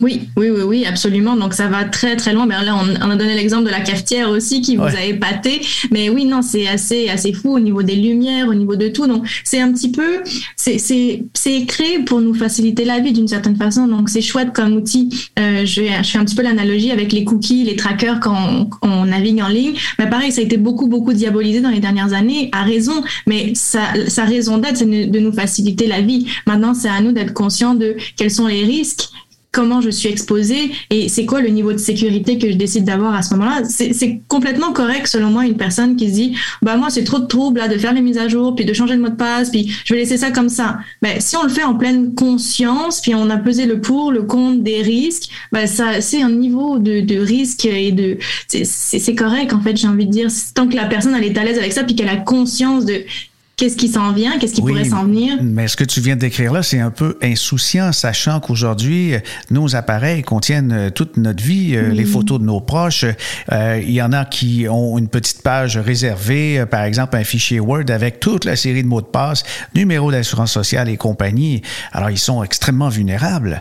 Oui, 0.00 0.22
oui, 0.36 0.48
oui, 0.48 0.62
oui, 0.62 0.86
absolument. 0.86 1.36
Donc 1.36 1.52
ça 1.52 1.68
va 1.68 1.84
très 1.84 2.16
très 2.16 2.32
loin. 2.32 2.46
Mais 2.46 2.54
là, 2.64 2.74
on, 2.74 3.10
a 3.10 3.16
donné 3.16 3.34
l'exemple 3.34 3.64
de 3.64 3.70
la 3.70 3.80
cafetière 3.80 4.30
aussi 4.30 4.62
qui 4.62 4.76
vous 4.76 4.82
a 4.82 5.04
épaté. 5.04 5.60
Mais 5.90 6.08
oui, 6.08 6.24
non, 6.24 6.40
c'est 6.40 6.66
assez 6.66 7.10
assez 7.10 7.34
fou 7.34 7.54
au 7.54 7.60
niveau 7.60 7.82
des 7.82 7.96
lumières, 7.96 8.48
au 8.48 8.54
niveau 8.54 8.76
de 8.76 8.88
tout. 8.88 9.06
Donc 9.06 9.28
c'est 9.44 9.60
un 9.60 9.70
petit 9.72 9.90
peu, 9.90 10.22
c'est 10.56 10.78
c'est 10.78 11.24
c'est 11.34 11.66
créé 11.66 11.98
pour 11.98 12.22
nous 12.22 12.32
faciliter 12.32 12.86
la 12.86 13.00
vie 13.00 13.12
d'une 13.12 13.28
certaine 13.28 13.56
façon. 13.56 13.86
Donc 13.88 14.08
c'est 14.08 14.22
chouette 14.22 14.52
comme 14.54 14.72
outil. 14.72 15.10
Euh, 15.38 15.66
je, 15.66 15.82
je 16.02 16.08
fais 16.08 16.18
un 16.18 16.24
petit 16.24 16.36
peu 16.36 16.42
l'analogie 16.42 16.90
avec 16.90 17.12
les 17.12 17.24
cookies, 17.24 17.64
les 17.64 17.76
trackers 17.76 18.20
quand 18.20 18.68
on, 18.80 19.04
navigue 19.04 19.42
en 19.42 19.48
ligne. 19.48 19.74
Mais 19.98 20.08
pareil, 20.08 20.32
ça 20.32 20.40
a 20.40 20.44
été 20.44 20.56
beaucoup 20.56 20.86
beaucoup 20.86 21.12
diabolisé 21.12 21.60
dans 21.60 21.70
les 21.70 21.80
dernières 21.80 22.14
années, 22.14 22.48
à 22.52 22.62
raison. 22.62 23.02
Mais 23.26 23.52
sa 23.54 23.80
sa 24.08 24.24
raison 24.24 24.56
d'être, 24.56 24.78
c'est 24.78 24.86
de 24.86 25.18
nous 25.18 25.32
faciliter 25.32 25.86
la 25.86 26.00
vie. 26.00 26.26
Maintenant, 26.46 26.72
c'est 26.72 26.88
à 26.88 27.00
nous 27.02 27.12
d'être 27.12 27.34
conscients 27.34 27.74
de 27.74 27.96
quels 28.16 28.30
sont 28.30 28.46
les 28.46 28.64
risques 28.64 29.10
comment 29.52 29.80
je 29.80 29.90
suis 29.90 30.08
exposée 30.08 30.70
et 30.90 31.08
c'est 31.08 31.26
quoi 31.26 31.40
le 31.40 31.48
niveau 31.48 31.72
de 31.72 31.78
sécurité 31.78 32.38
que 32.38 32.50
je 32.50 32.56
décide 32.56 32.84
d'avoir 32.84 33.14
à 33.14 33.22
ce 33.22 33.34
moment-là. 33.34 33.62
C'est 33.64 34.20
complètement 34.28 34.72
correct 34.72 35.06
selon 35.06 35.30
moi 35.30 35.44
une 35.44 35.56
personne 35.56 35.96
qui 35.96 36.08
se 36.08 36.14
dit 36.14 36.36
bah 36.62 36.76
moi 36.76 36.90
c'est 36.90 37.04
trop 37.04 37.18
de 37.18 37.26
trouble 37.26 37.58
là 37.58 37.68
de 37.68 37.76
faire 37.76 37.92
les 37.92 38.00
mises 38.00 38.18
à 38.18 38.28
jour 38.28 38.54
puis 38.54 38.64
de 38.64 38.72
changer 38.72 38.94
le 38.94 39.00
mot 39.00 39.08
de 39.08 39.16
passe 39.16 39.50
puis 39.50 39.72
je 39.84 39.94
vais 39.94 40.00
laisser 40.00 40.16
ça 40.16 40.30
comme 40.30 40.48
ça. 40.48 40.78
Ben 41.02 41.20
si 41.20 41.36
on 41.36 41.42
le 41.42 41.48
fait 41.48 41.64
en 41.64 41.74
pleine 41.74 42.14
conscience 42.14 43.00
puis 43.00 43.14
on 43.14 43.28
a 43.30 43.36
pesé 43.38 43.66
le 43.66 43.80
pour 43.80 44.12
le 44.12 44.22
contre 44.22 44.62
des 44.62 44.82
risques, 44.82 45.30
ben 45.52 45.66
ça 45.66 46.00
c'est 46.00 46.22
un 46.22 46.30
niveau 46.30 46.78
de, 46.78 47.00
de 47.00 47.18
risque 47.18 47.64
et 47.64 47.92
de 47.92 48.18
c'est 48.48 49.14
correct 49.14 49.52
en 49.52 49.60
fait 49.60 49.76
j'ai 49.76 49.88
envie 49.88 50.06
de 50.06 50.12
dire 50.12 50.28
tant 50.54 50.68
que 50.68 50.76
la 50.76 50.86
personne 50.86 51.14
elle 51.14 51.24
est 51.24 51.36
à 51.36 51.44
l'aise 51.44 51.58
avec 51.58 51.72
ça 51.72 51.82
puis 51.82 51.96
qu'elle 51.96 52.08
a 52.08 52.16
conscience 52.16 52.84
de 52.84 53.02
qu'est-ce 53.60 53.76
qui 53.76 53.88
s'en 53.88 54.12
vient, 54.12 54.38
qu'est-ce 54.38 54.54
qui 54.54 54.62
pourrait 54.62 54.84
s'en 54.84 55.04
venir? 55.04 55.36
Mais 55.42 55.68
ce 55.68 55.76
que 55.76 55.84
tu 55.84 56.00
viens 56.00 56.14
de 56.14 56.20
décrire 56.20 56.50
là, 56.52 56.62
c'est 56.62 56.80
un 56.80 56.90
peu 56.90 57.18
insouciant, 57.22 57.92
sachant 57.92 58.40
qu'aujourd'hui, 58.40 59.12
nos 59.50 59.76
appareils 59.76 60.22
contiennent 60.22 60.72
euh, 60.72 60.90
toute 60.90 61.18
notre 61.18 61.42
vie, 61.42 61.76
euh, 61.76 61.90
les 61.90 62.06
photos 62.06 62.40
de 62.40 62.44
nos 62.44 62.60
proches. 62.60 63.04
Euh, 63.52 63.80
il 63.82 63.90
y 63.92 64.00
en 64.00 64.14
a 64.14 64.24
qui 64.24 64.66
ont 64.68 64.96
une 64.96 65.08
petite 65.08 65.42
page 65.42 65.76
réservée, 65.76 66.64
par 66.70 66.84
exemple 66.84 67.16
un 67.16 67.24
fichier 67.24 67.60
Word 67.60 67.90
avec 67.90 68.18
toute 68.18 68.46
la 68.46 68.56
série 68.56 68.82
de 68.82 68.88
mots 68.88 69.02
de 69.02 69.06
passe, 69.06 69.42
numéro 69.74 70.10
d'assurance 70.10 70.52
sociale 70.52 70.88
et 70.88 70.96
compagnie. 70.96 71.60
Alors, 71.92 72.10
ils 72.10 72.18
sont 72.18 72.42
extrêmement 72.42 72.88
vulnérables. 72.88 73.60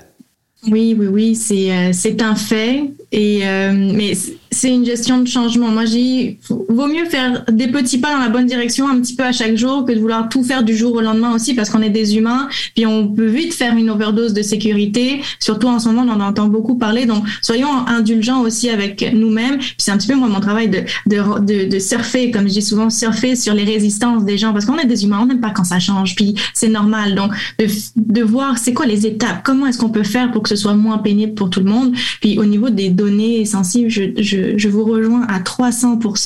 Oui, 0.68 0.96
oui, 0.98 1.08
oui, 1.08 1.36
c'est 1.36 1.94
c'est 1.94 2.22
un 2.22 2.36
fait. 2.36 2.92
Et 3.12 3.42
mais 3.74 4.14
c'est 4.52 4.74
une 4.74 4.86
gestion 4.86 5.20
de 5.22 5.28
changement. 5.28 5.68
Moi, 5.70 5.86
dis, 5.86 6.38
vaut 6.50 6.88
mieux 6.88 7.06
faire 7.06 7.46
des 7.52 7.68
petits 7.68 8.00
pas 8.00 8.14
dans 8.14 8.20
la 8.20 8.30
bonne 8.30 8.48
direction 8.48 8.90
un 8.90 9.00
petit 9.00 9.16
peu 9.16 9.24
à 9.24 9.32
chaque 9.32 9.56
jour 9.56 9.86
que 9.86 9.92
de 9.92 10.00
vouloir 10.00 10.28
tout 10.28 10.44
faire 10.44 10.64
du 10.64 10.76
jour 10.76 10.96
au 10.96 11.02
lendemain 11.02 11.34
aussi 11.34 11.54
parce 11.54 11.70
qu'on 11.70 11.82
est 11.82 11.90
des 11.90 12.18
humains. 12.18 12.50
Puis 12.76 12.86
on 12.86 13.08
peut 13.08 13.28
vite 13.28 13.54
faire 13.54 13.76
une 13.76 13.90
overdose 13.90 14.34
de 14.34 14.42
sécurité. 14.42 15.22
Surtout 15.40 15.68
en 15.68 15.80
ce 15.80 15.88
moment, 15.90 16.06
on 16.08 16.20
en 16.20 16.22
entend 16.22 16.48
beaucoup 16.48 16.76
parler. 16.76 17.06
Donc, 17.06 17.26
soyons 17.42 17.88
indulgents 17.88 18.42
aussi 18.42 18.70
avec 18.70 19.14
nous-mêmes. 19.14 19.60
Puis 19.60 19.76
c'est 19.78 19.92
un 19.92 19.98
petit 19.98 20.08
peu 20.08 20.16
moi 20.16 20.28
mon 20.28 20.40
travail 20.40 20.70
de, 20.70 20.80
de, 21.06 21.40
de, 21.40 21.70
de, 21.70 21.80
surfer, 21.80 22.32
comme 22.32 22.48
je 22.48 22.54
dis 22.54 22.62
souvent, 22.62 22.90
surfer 22.90 23.36
sur 23.36 23.54
les 23.54 23.64
résistances 23.64 24.26
des 24.26 24.38
gens 24.38 24.52
parce 24.52 24.66
qu'on 24.66 24.78
est 24.78 24.86
des 24.86 25.04
humains. 25.04 25.20
On 25.22 25.26
n'aime 25.28 25.42
pas 25.42 25.52
quand 25.52 25.64
ça 25.64 25.80
change. 25.80 26.16
Puis 26.16 26.36
c'est 26.54 26.70
normal. 26.70 27.14
Donc, 27.16 27.34
de, 27.60 27.68
de 27.96 28.22
voir 28.24 28.58
c'est 28.58 28.74
quoi 28.74 28.88
les 28.88 29.06
étapes. 29.06 29.42
Comment 29.44 29.68
est-ce 29.68 29.78
qu'on 29.78 29.90
peut 29.90 30.04
faire 30.04 30.32
pour 30.32 30.42
que 30.42 30.49
ce 30.50 30.56
soit 30.56 30.74
moins 30.74 30.98
pénible 30.98 31.34
pour 31.34 31.50
tout 31.50 31.62
le 31.62 31.70
monde. 31.70 31.94
Puis 32.22 32.38
au 32.40 32.46
niveau 32.46 32.70
des 32.70 32.90
données 32.90 33.46
sensibles, 33.46 33.90
je, 33.90 34.04
je 34.18 34.40
je, 34.58 34.70
vous 34.70 34.84
rejoins 34.84 35.26
à 35.28 35.40
300% 35.40 36.00
parce 36.02 36.22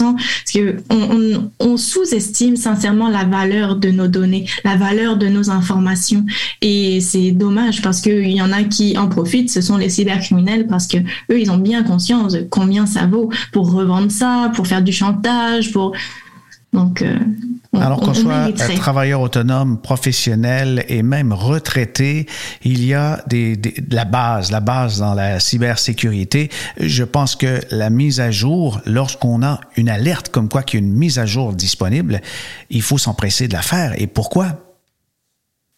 que 0.53 0.77
on, 0.89 1.49
on, 1.59 1.77
sous-estime 1.77 2.55
sincèrement 2.55 3.09
la 3.09 3.23
valeur 3.23 3.75
de 3.75 3.89
nos 3.89 4.07
données, 4.07 4.45
la 4.63 4.75
valeur 4.75 5.17
de 5.17 5.27
nos 5.27 5.49
informations. 5.49 6.25
Et 6.61 7.01
c'est 7.01 7.31
dommage 7.31 7.81
parce 7.81 8.01
qu'il 8.01 8.31
y 8.31 8.41
en 8.41 8.51
a 8.51 8.63
qui 8.63 8.97
en 8.97 9.07
profitent, 9.07 9.49
ce 9.49 9.61
sont 9.61 9.77
les 9.77 9.89
cybercriminels 9.89 10.67
parce 10.67 10.87
que 10.87 10.97
eux, 10.97 11.39
ils 11.39 11.51
ont 11.51 11.57
bien 11.57 11.83
conscience 11.83 12.33
de 12.33 12.45
combien 12.49 12.85
ça 12.85 13.05
vaut 13.05 13.29
pour 13.51 13.71
revendre 13.71 14.11
ça, 14.11 14.51
pour 14.55 14.67
faire 14.67 14.81
du 14.81 14.91
chantage, 14.91 15.71
pour 15.71 15.93
donc, 16.73 17.03
euh, 17.03 17.15
alors 17.73 17.99
qu'on 17.99 18.13
soit 18.13 18.51
travailleur 18.77 19.21
autonome, 19.21 19.77
professionnel 19.79 20.85
et 20.87 21.03
même 21.03 21.33
retraité, 21.33 22.27
il 22.63 22.83
y 22.85 22.93
a 22.93 23.23
des, 23.27 23.59
la 23.89 24.05
base, 24.05 24.51
la 24.51 24.59
base 24.59 24.99
dans 24.99 25.13
la 25.13 25.39
cybersécurité. 25.39 26.49
Je 26.79 27.03
pense 27.03 27.35
que 27.35 27.61
la 27.71 27.89
mise 27.89 28.19
à 28.19 28.31
jour, 28.31 28.81
lorsqu'on 28.85 29.43
a 29.43 29.59
une 29.75 29.89
alerte 29.89 30.29
comme 30.29 30.49
quoi 30.49 30.63
qu'il 30.63 30.79
y 30.79 30.83
a 30.83 30.85
une 30.85 30.93
mise 30.93 31.19
à 31.19 31.25
jour 31.25 31.53
disponible, 31.53 32.21
il 32.69 32.81
faut 32.81 32.97
s'empresser 32.97 33.47
de 33.47 33.53
la 33.53 33.61
faire. 33.61 33.99
Et 33.99 34.07
pourquoi? 34.07 34.72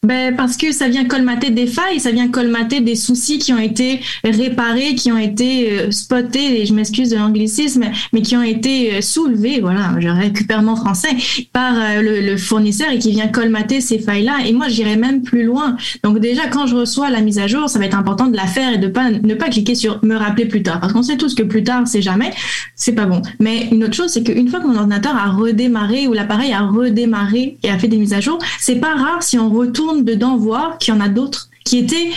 Ben, 0.05 0.35
parce 0.35 0.55
que 0.55 0.71
ça 0.71 0.87
vient 0.87 1.05
colmater 1.05 1.49
des 1.49 1.65
failles, 1.65 1.99
ça 1.99 2.11
vient 2.11 2.27
colmater 2.27 2.79
des 2.79 2.95
soucis 2.95 3.39
qui 3.39 3.53
ont 3.53 3.59
été 3.59 4.01
réparés, 4.23 4.93
qui 4.93 5.11
ont 5.11 5.17
été 5.17 5.71
euh, 5.71 5.89
spotés, 5.89 6.61
et 6.61 6.65
je 6.67 6.75
m'excuse 6.75 7.09
de 7.09 7.15
l'anglicisme, 7.15 7.85
mais 8.13 8.21
qui 8.21 8.37
ont 8.37 8.43
été 8.43 8.93
euh, 8.93 9.01
soulevés, 9.01 9.61
voilà, 9.61 9.95
je 9.99 10.07
récupère 10.07 10.61
mon 10.61 10.75
français, 10.75 11.09
par 11.51 11.73
euh, 11.75 12.01
le, 12.01 12.37
fournisseur 12.37 12.91
et 12.91 12.99
qui 12.99 13.11
vient 13.11 13.27
colmater 13.27 13.81
ces 13.81 13.97
failles-là. 13.97 14.45
Et 14.45 14.53
moi, 14.53 14.67
j'irai 14.67 14.95
même 14.95 15.23
plus 15.23 15.43
loin. 15.43 15.75
Donc 16.03 16.19
déjà, 16.19 16.47
quand 16.47 16.67
je 16.67 16.75
reçois 16.75 17.09
la 17.09 17.21
mise 17.21 17.39
à 17.39 17.47
jour, 17.47 17.67
ça 17.67 17.79
va 17.79 17.85
être 17.85 17.97
important 17.97 18.27
de 18.27 18.35
la 18.35 18.45
faire 18.45 18.73
et 18.73 18.77
de 18.77 18.87
pas, 18.87 19.09
ne 19.09 19.33
pas 19.33 19.49
cliquer 19.49 19.73
sur 19.73 20.03
me 20.03 20.15
rappeler 20.15 20.45
plus 20.45 20.61
tard. 20.61 20.79
Parce 20.79 20.93
qu'on 20.93 21.01
sait 21.01 21.17
tous 21.17 21.33
que 21.33 21.43
plus 21.43 21.63
tard, 21.63 21.87
c'est 21.87 22.03
jamais, 22.03 22.31
c'est 22.75 22.93
pas 22.93 23.05
bon. 23.05 23.23
Mais 23.39 23.69
une 23.71 23.83
autre 23.85 23.95
chose, 23.95 24.11
c'est 24.11 24.23
qu'une 24.23 24.49
fois 24.49 24.59
que 24.59 24.67
mon 24.67 24.75
ordinateur 24.75 25.15
a 25.15 25.31
redémarré 25.31 26.07
ou 26.07 26.13
l'appareil 26.13 26.53
a 26.53 26.61
redémarré 26.61 27.57
et 27.63 27.69
a 27.71 27.79
fait 27.79 27.87
des 27.87 27.97
mises 27.97 28.13
à 28.13 28.19
jour, 28.19 28.37
c'est 28.59 28.75
pas 28.75 28.93
rare 28.95 29.23
si 29.23 29.39
on 29.39 29.49
retourne 29.49 29.94
dedans 30.03 30.37
voir 30.37 30.77
qu'il 30.77 30.93
y 30.93 30.97
en 30.97 31.01
a 31.01 31.09
d'autres 31.09 31.49
qui 31.65 31.79
étaient 31.79 32.11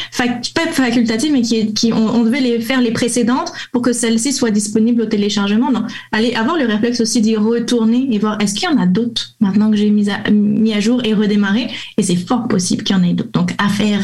pas 0.54 0.70
facultatives, 0.70 1.32
mais 1.32 1.40
qui, 1.40 1.92
on, 1.92 2.22
devait 2.22 2.40
les 2.40 2.60
faire 2.60 2.82
les 2.82 2.92
précédentes 2.92 3.50
pour 3.72 3.80
que 3.80 3.94
celles-ci 3.94 4.34
soient 4.34 4.50
disponibles 4.50 5.00
au 5.00 5.06
téléchargement. 5.06 5.72
Non, 5.72 5.86
allez 6.12 6.34
avoir 6.34 6.56
le 6.56 6.66
réflexe 6.66 7.00
aussi 7.00 7.22
d'y 7.22 7.34
retourner 7.34 8.06
et 8.12 8.18
voir 8.18 8.38
est-ce 8.40 8.54
qu'il 8.54 8.68
y 8.68 8.72
en 8.72 8.78
a 8.78 8.86
d'autres 8.86 9.34
maintenant 9.40 9.70
que 9.70 9.76
j'ai 9.76 9.90
mis 9.90 10.10
à, 10.10 10.30
mis 10.30 10.74
à 10.74 10.80
jour 10.80 11.00
et 11.02 11.14
redémarré? 11.14 11.68
Et 11.96 12.02
c'est 12.02 12.16
fort 12.16 12.46
possible 12.46 12.84
qu'il 12.84 12.94
y 12.94 12.98
en 12.98 13.02
ait 13.02 13.14
d'autres. 13.14 13.32
Donc 13.32 13.54
à 13.56 13.70
faire 13.70 14.02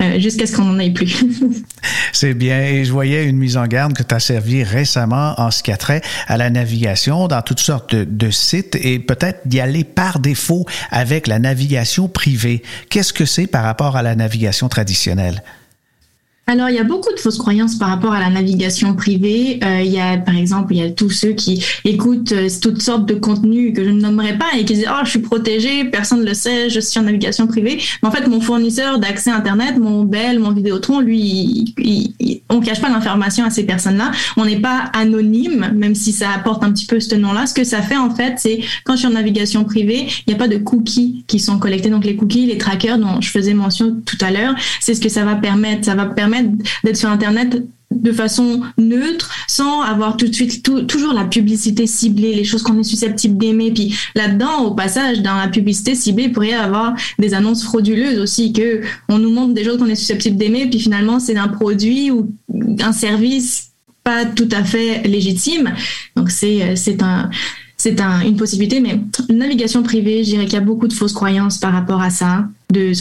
euh, 0.00 0.18
jusqu'à 0.18 0.46
ce 0.46 0.56
qu'on 0.56 0.64
n'en 0.64 0.78
ait 0.78 0.90
plus. 0.90 1.22
c'est 2.14 2.32
bien. 2.32 2.62
Et 2.62 2.86
je 2.86 2.92
voyais 2.92 3.26
une 3.26 3.36
mise 3.36 3.58
en 3.58 3.66
garde 3.66 3.92
que 3.92 4.02
tu 4.02 4.14
as 4.14 4.20
servi 4.20 4.62
récemment 4.62 5.34
en 5.36 5.50
ce 5.50 5.62
qui 5.62 5.70
a 5.70 5.76
trait 5.76 6.00
à 6.28 6.38
la 6.38 6.48
navigation 6.48 7.28
dans 7.28 7.42
toutes 7.42 7.60
sortes 7.60 7.94
de, 7.94 8.04
de 8.04 8.30
sites 8.30 8.74
et 8.80 8.98
peut-être 9.00 9.46
d'y 9.46 9.60
aller 9.60 9.84
par 9.84 10.18
défaut 10.18 10.64
avec 10.90 11.26
la 11.26 11.38
navigation 11.38 12.08
privée. 12.08 12.62
Qu'est-ce 12.88 13.12
que 13.12 13.26
c'est 13.26 13.46
par 13.46 13.64
rapport 13.64 13.94
à 13.94 14.02
la 14.02 14.14
navigation 14.14 14.70
traditionnelle? 14.78 15.42
Alors, 16.50 16.70
il 16.70 16.76
y 16.76 16.78
a 16.78 16.84
beaucoup 16.84 17.12
de 17.12 17.20
fausses 17.20 17.36
croyances 17.36 17.76
par 17.76 17.90
rapport 17.90 18.14
à 18.14 18.20
la 18.20 18.30
navigation 18.30 18.94
privée. 18.94 19.60
Euh, 19.62 19.82
il 19.82 19.92
y 19.92 20.00
a, 20.00 20.16
par 20.16 20.34
exemple, 20.34 20.72
il 20.74 20.78
y 20.78 20.82
a 20.82 20.88
tous 20.88 21.10
ceux 21.10 21.32
qui 21.32 21.62
écoutent 21.84 22.32
euh, 22.32 22.48
toutes 22.62 22.80
sortes 22.80 23.04
de 23.04 23.12
contenus 23.12 23.74
que 23.74 23.84
je 23.84 23.90
ne 23.90 24.00
nommerai 24.00 24.38
pas 24.38 24.46
et 24.58 24.64
qui 24.64 24.72
disent 24.72 24.86
«Oh, 24.90 25.00
je 25.04 25.10
suis 25.10 25.18
protégé, 25.18 25.84
personne 25.84 26.20
ne 26.20 26.24
le 26.24 26.32
sait, 26.32 26.70
je 26.70 26.80
suis 26.80 26.98
en 26.98 27.02
navigation 27.02 27.46
privée.» 27.46 27.78
Mais 28.02 28.08
en 28.08 28.10
fait, 28.10 28.26
mon 28.26 28.40
fournisseur 28.40 28.98
d'accès 28.98 29.30
Internet, 29.30 29.78
mon 29.78 30.04
Bell, 30.04 30.38
mon 30.38 30.52
Vidéotron, 30.52 31.00
lui, 31.00 31.74
il, 31.76 32.40
on 32.48 32.60
cache 32.60 32.80
pas 32.80 32.88
l'information 32.88 33.44
à 33.44 33.50
ces 33.50 33.64
personnes-là. 33.64 34.12
On 34.38 34.46
n'est 34.46 34.60
pas 34.60 34.90
anonyme, 34.94 35.72
même 35.74 35.94
si 35.94 36.12
ça 36.12 36.30
apporte 36.30 36.64
un 36.64 36.72
petit 36.72 36.86
peu 36.86 36.98
ce 36.98 37.14
nom-là. 37.14 37.46
Ce 37.46 37.52
que 37.52 37.64
ça 37.64 37.82
fait, 37.82 37.98
en 37.98 38.08
fait, 38.08 38.36
c'est 38.38 38.60
quand 38.84 38.94
je 38.94 39.00
suis 39.00 39.06
en 39.06 39.10
navigation 39.10 39.64
privée, 39.64 40.06
il 40.26 40.30
n'y 40.30 40.34
a 40.34 40.38
pas 40.38 40.48
de 40.48 40.56
cookies 40.56 41.24
qui 41.26 41.40
sont 41.40 41.58
collectés. 41.58 41.90
Donc, 41.90 42.06
les 42.06 42.16
cookies, 42.16 42.46
les 42.46 42.56
trackers 42.56 42.98
dont 42.98 43.20
je 43.20 43.28
faisais 43.28 43.52
mention 43.52 43.98
tout 44.06 44.16
à 44.22 44.30
l'heure, 44.30 44.54
c'est 44.80 44.94
ce 44.94 45.00
que 45.02 45.10
ça 45.10 45.26
va 45.26 45.34
permettre. 45.34 45.84
Ça 45.84 45.94
va 45.94 46.06
permettre 46.06 46.37
d'être 46.84 46.96
sur 46.96 47.08
Internet 47.08 47.62
de 47.90 48.12
façon 48.12 48.60
neutre, 48.76 49.30
sans 49.48 49.80
avoir 49.80 50.16
tout 50.16 50.28
de 50.28 50.34
suite 50.34 50.62
toujours 50.86 51.14
la 51.14 51.24
publicité 51.24 51.86
ciblée, 51.86 52.34
les 52.34 52.44
choses 52.44 52.62
qu'on 52.62 52.78
est 52.78 52.84
susceptible 52.84 53.38
d'aimer. 53.38 53.72
Puis 53.72 53.98
là-dedans, 54.14 54.64
au 54.64 54.74
passage, 54.74 55.22
dans 55.22 55.36
la 55.36 55.48
publicité 55.48 55.94
ciblée, 55.94 56.24
il 56.24 56.32
pourrait 56.32 56.50
y 56.50 56.54
avoir 56.54 56.94
des 57.18 57.34
annonces 57.34 57.64
frauduleuses 57.64 58.18
aussi, 58.18 58.52
que 58.52 58.82
on 59.08 59.18
nous 59.18 59.30
montre 59.30 59.54
des 59.54 59.64
choses 59.64 59.78
qu'on 59.78 59.86
est 59.86 59.94
susceptible 59.94 60.36
d'aimer, 60.36 60.68
puis 60.68 60.80
finalement 60.80 61.18
c'est 61.18 61.36
un 61.36 61.48
produit 61.48 62.10
ou 62.10 62.30
un 62.80 62.92
service 62.92 63.70
pas 64.04 64.24
tout 64.26 64.48
à 64.52 64.62
fait 64.64 65.06
légitime. 65.06 65.72
Donc 66.14 66.30
c'est 66.30 66.76
c'est 66.76 67.02
un 67.02 67.30
c'est 67.78 68.00
un, 68.00 68.20
une 68.20 68.36
possibilité, 68.36 68.80
mais 68.80 69.00
navigation 69.30 69.82
privée, 69.82 70.24
je 70.24 70.30
dirais 70.30 70.44
qu'il 70.44 70.54
y 70.54 70.58
a 70.58 70.60
beaucoup 70.60 70.88
de 70.88 70.92
fausses 70.92 71.12
croyances 71.12 71.58
par 71.58 71.72
rapport 71.72 72.02
à 72.02 72.10
ça 72.10 72.48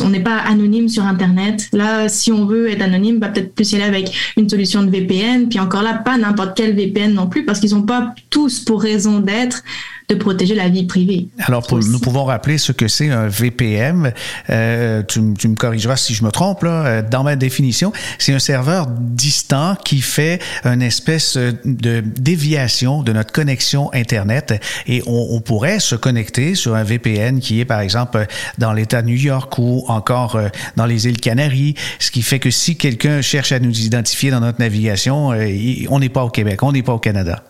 on 0.01 0.09
n'est 0.09 0.21
pas 0.21 0.37
anonyme 0.37 0.87
sur 0.87 1.03
Internet. 1.03 1.69
Là, 1.73 2.07
si 2.07 2.31
on 2.31 2.45
veut 2.45 2.69
être 2.69 2.81
anonyme, 2.81 3.19
va 3.19 3.29
peut-être 3.29 3.53
plus 3.53 3.71
y 3.71 3.75
aller 3.75 3.83
avec 3.83 4.33
une 4.37 4.49
solution 4.49 4.81
de 4.83 4.89
VPN. 4.89 5.49
Puis 5.49 5.59
encore 5.59 5.81
là, 5.81 5.93
pas 5.93 6.17
n'importe 6.17 6.55
quel 6.55 6.73
VPN 6.73 7.13
non 7.13 7.27
plus, 7.27 7.45
parce 7.45 7.59
qu'ils 7.59 7.71
n'ont 7.71 7.83
pas 7.83 8.13
tous 8.29 8.61
pour 8.61 8.81
raison 8.81 9.19
d'être 9.19 9.63
de 10.09 10.15
protéger 10.15 10.55
la 10.55 10.69
vie 10.69 10.85
privée. 10.85 11.27
Alors, 11.39 11.67
nous 11.69 11.99
pouvons 11.99 12.23
rappeler 12.23 12.57
ce 12.57 12.71
que 12.71 12.87
c'est 12.87 13.09
un 13.09 13.27
VPN. 13.27 14.13
Euh, 14.49 15.03
tu, 15.03 15.19
me 15.19 15.55
corrigeras 15.55 15.97
si 15.97 16.13
je 16.13 16.23
me 16.23 16.31
trompe. 16.31 16.63
Là. 16.63 16.85
Euh, 16.85 17.01
dans 17.01 17.23
ma 17.23 17.35
définition, 17.35 17.91
c'est 18.17 18.33
un 18.33 18.39
serveur 18.39 18.87
distant 18.87 19.75
qui 19.75 19.99
fait 19.99 20.41
une 20.63 20.81
espèce 20.81 21.35
de 21.35 21.99
déviation 21.99 23.03
de 23.03 23.11
notre 23.11 23.33
connexion 23.33 23.93
Internet. 23.93 24.63
Et 24.87 25.03
on, 25.07 25.27
on 25.31 25.41
pourrait 25.41 25.81
se 25.81 25.95
connecter 25.95 26.55
sur 26.55 26.75
un 26.75 26.83
VPN 26.83 27.41
qui 27.41 27.59
est, 27.59 27.65
par 27.65 27.81
exemple, 27.81 28.27
dans 28.57 28.71
l'État 28.71 29.01
de 29.01 29.07
New 29.07 29.17
York 29.17 29.57
ou 29.57 29.83
encore 29.89 30.37
euh, 30.37 30.47
dans 30.77 30.85
les 30.85 31.07
îles 31.07 31.19
Canaries. 31.19 31.75
Ce 31.99 32.11
qui 32.11 32.21
fait 32.21 32.39
que 32.39 32.49
si 32.49 32.77
quelqu'un 32.77 33.21
cherche 33.21 33.51
à 33.51 33.59
nous 33.59 33.77
identifier 33.81 34.31
dans 34.31 34.39
notre 34.39 34.61
navigation, 34.61 35.33
on 35.89 35.99
n'est 35.99 36.07
pas 36.07 36.23
au 36.23 36.29
Québec, 36.29 36.63
on 36.63 36.71
n'est 36.71 36.81
pas 36.81 36.93
au 36.93 36.99
Canada. 36.99 37.43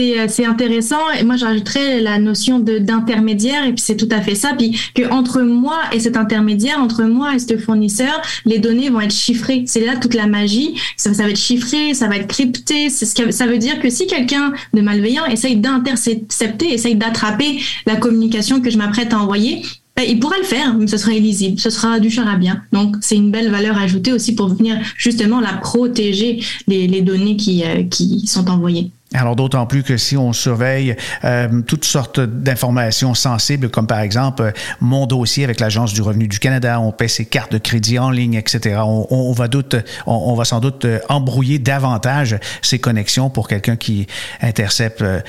Euh, 0.00 0.26
c'est 0.28 0.44
intéressant. 0.44 0.98
Et 1.18 1.22
moi, 1.22 1.36
j'ajouterais 1.36 2.00
la 2.00 2.18
notion 2.18 2.58
d'intermédiaire, 2.58 3.64
et 3.64 3.72
puis 3.72 3.80
c'est 3.80 3.96
tout 3.96 4.08
à 4.10 4.20
fait 4.20 4.34
ça. 4.34 4.54
Puis 4.58 4.76
que 4.94 5.08
entre 5.10 5.42
moi 5.42 5.78
et 5.92 6.00
cet 6.00 6.16
intermédiaire, 6.16 6.80
entre 6.80 7.04
moi 7.04 7.34
et 7.34 7.38
ce 7.38 7.56
fournisseur, 7.56 8.20
les 8.44 8.58
données 8.58 8.90
vont 8.90 9.00
être 9.00 9.14
chiffrées. 9.14 9.64
C'est 9.66 9.84
là 9.84 9.96
toute 9.96 10.14
la 10.14 10.26
magie. 10.26 10.74
Ça, 10.96 11.10
va 11.12 11.30
être 11.30 11.38
chiffré, 11.38 11.94
ça 11.94 12.08
va 12.08 12.16
être 12.16 12.26
crypté. 12.26 12.90
C'est 12.90 13.06
ce 13.06 13.14
que 13.14 13.30
ça 13.30 13.46
veut 13.46 13.58
dire 13.58 13.78
que 13.78 13.88
si 13.88 14.06
quelqu'un 14.08 14.52
de 14.72 14.80
malveillant 14.80 15.26
essaye 15.26 15.56
d'intercepter, 15.56 16.72
essaye 16.72 16.96
d'attraper 16.96 17.60
la 17.86 17.96
communication 17.96 18.60
que 18.60 18.70
je 18.70 18.78
m'apprête 18.78 19.12
à 19.12 19.20
envoyer, 19.20 19.62
ben, 19.96 20.04
il 20.08 20.18
pourra 20.18 20.38
le 20.38 20.44
faire, 20.44 20.74
mais 20.74 20.88
ce 20.88 20.96
sera 20.96 21.12
illisible, 21.12 21.60
ce 21.60 21.70
sera 21.70 22.00
du 22.00 22.10
charabien. 22.10 22.62
Donc, 22.72 22.96
c'est 23.00 23.14
une 23.14 23.30
belle 23.30 23.48
valeur 23.48 23.78
ajoutée 23.78 24.12
aussi 24.12 24.34
pour 24.34 24.48
venir 24.48 24.76
justement 24.96 25.38
la 25.38 25.52
protéger 25.52 26.40
les, 26.66 26.88
les 26.88 27.00
données 27.00 27.36
qui, 27.36 27.62
euh, 27.62 27.84
qui 27.84 28.26
sont 28.26 28.50
envoyées. 28.50 28.90
Alors 29.14 29.36
d'autant 29.36 29.64
plus 29.66 29.84
que 29.84 29.96
si 29.96 30.16
on 30.16 30.32
surveille 30.32 30.96
euh, 31.22 31.62
toutes 31.62 31.84
sortes 31.84 32.18
d'informations 32.18 33.14
sensibles, 33.14 33.70
comme 33.70 33.86
par 33.86 34.00
exemple 34.00 34.42
euh, 34.42 34.50
mon 34.80 35.06
dossier 35.06 35.44
avec 35.44 35.60
l'Agence 35.60 35.92
du 35.92 36.02
revenu 36.02 36.26
du 36.26 36.40
Canada, 36.40 36.80
on 36.80 36.90
paie 36.90 37.06
ses 37.06 37.24
cartes 37.24 37.52
de 37.52 37.58
crédit 37.58 37.98
en 38.00 38.10
ligne, 38.10 38.34
etc. 38.34 38.80
On, 38.86 39.32
va, 39.32 40.44
sans 40.44 40.60
doute 40.60 40.84
euh, 40.84 40.98
embrouiller 41.08 41.60
davantage 41.60 42.36
ces 42.60 42.80
connexions 42.80 43.30
pour 43.30 43.46
quelqu'un 43.46 43.76
qui 43.76 44.08
intercepte, 44.42 45.02
euh, 45.02 45.20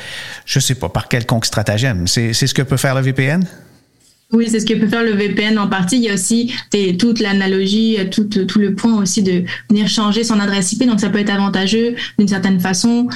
je 0.48 0.60
sais 0.60 0.76
pas, 0.76 0.90
par 0.90 1.08
quelconque 1.08 1.46
stratagème. 1.46 2.08
C'est 2.08 2.34
ce 2.34 2.54
que 2.56 2.64
peut 2.64 2.78
faire 2.78 2.96
le 2.96 3.02
VPN? 3.02 3.46
Oui, 4.32 4.48
c'est 4.50 4.60
ce 4.60 4.66
que 4.66 4.74
peut 4.74 4.88
faire 4.88 5.04
le 5.04 5.12
VPN 5.12 5.60
en 5.60 5.68
partie. 5.68 5.98
Il 5.98 6.04
y 6.04 6.10
a 6.10 6.16
aussi 6.16 6.52
toute 6.98 7.20
l'analogie, 7.20 8.00
tout 8.10 8.60
le 8.60 8.74
point 8.74 9.00
aussi 9.00 9.22
de 9.22 9.44
venir 9.70 9.88
changer 9.88 10.24
son 10.24 10.40
adresse 10.40 10.74
IP. 10.74 10.88
Donc, 10.88 11.00
ça 11.00 11.10
peut 11.10 11.20
être 11.20 11.30
avantageux 11.30 11.96
d'une 12.18 12.28
certaine 12.28 12.60
façon 12.60 13.08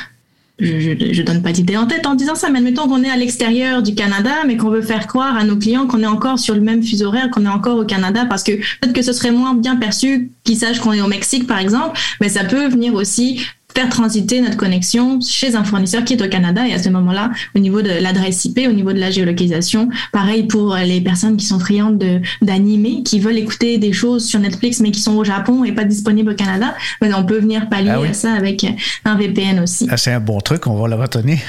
je, 0.59 1.13
je, 1.13 1.21
donne 1.21 1.41
pas 1.41 1.51
d'idée 1.51 1.77
en 1.77 1.87
tête 1.87 2.05
en 2.05 2.15
disant 2.15 2.35
ça, 2.35 2.49
mais 2.49 2.59
admettons 2.59 2.87
qu'on 2.87 3.03
est 3.03 3.09
à 3.09 3.15
l'extérieur 3.15 3.81
du 3.81 3.95
Canada, 3.95 4.31
mais 4.45 4.57
qu'on 4.57 4.69
veut 4.69 4.81
faire 4.81 5.07
croire 5.07 5.37
à 5.37 5.43
nos 5.43 5.57
clients 5.57 5.87
qu'on 5.87 6.03
est 6.03 6.07
encore 6.07 6.39
sur 6.39 6.55
le 6.55 6.61
même 6.61 6.83
fuseau 6.83 7.07
horaire, 7.07 7.29
qu'on 7.31 7.45
est 7.45 7.49
encore 7.49 7.77
au 7.77 7.85
Canada, 7.85 8.25
parce 8.25 8.43
que 8.43 8.51
peut-être 8.51 8.93
que 8.93 9.01
ce 9.01 9.13
serait 9.13 9.31
moins 9.31 9.53
bien 9.53 9.75
perçu 9.75 10.31
qu'ils 10.43 10.57
sachent 10.57 10.79
qu'on 10.79 10.93
est 10.93 11.01
au 11.01 11.07
Mexique, 11.07 11.47
par 11.47 11.59
exemple, 11.59 11.99
mais 12.21 12.29
ça 12.29 12.43
peut 12.43 12.67
venir 12.67 12.93
aussi 12.93 13.41
faire 13.79 13.89
transiter 13.89 14.41
notre 14.41 14.57
connexion 14.57 15.21
chez 15.21 15.55
un 15.55 15.63
fournisseur 15.63 16.03
qui 16.03 16.13
est 16.13 16.21
au 16.21 16.27
Canada. 16.27 16.67
Et 16.67 16.73
à 16.73 16.83
ce 16.83 16.89
moment-là, 16.89 17.31
au 17.55 17.59
niveau 17.59 17.81
de 17.81 17.89
l'adresse 18.01 18.43
IP, 18.43 18.67
au 18.67 18.73
niveau 18.73 18.91
de 18.91 18.99
la 18.99 19.09
géolocalisation, 19.09 19.87
pareil 20.11 20.43
pour 20.43 20.75
les 20.75 20.99
personnes 20.99 21.37
qui 21.37 21.45
sont 21.45 21.59
friandes 21.59 22.03
d'animer, 22.41 23.03
qui 23.03 23.21
veulent 23.21 23.37
écouter 23.37 23.77
des 23.77 23.93
choses 23.93 24.25
sur 24.25 24.39
Netflix 24.41 24.81
mais 24.81 24.91
qui 24.91 24.99
sont 24.99 25.15
au 25.15 25.23
Japon 25.23 25.63
et 25.63 25.71
pas 25.71 25.85
disponibles 25.85 26.31
au 26.31 26.35
Canada, 26.35 26.75
ben, 26.99 27.13
on 27.17 27.23
peut 27.23 27.39
venir 27.39 27.69
pallier 27.69 27.93
ah 27.95 28.09
à 28.09 28.13
ça 28.13 28.33
avec 28.33 28.65
un 29.05 29.15
VPN 29.15 29.61
aussi. 29.61 29.87
Ah, 29.89 29.95
c'est 29.95 30.11
un 30.11 30.19
bon 30.19 30.41
truc, 30.41 30.67
on 30.67 30.75
va 30.75 30.89
le 30.89 30.95
retenir. 30.95 31.39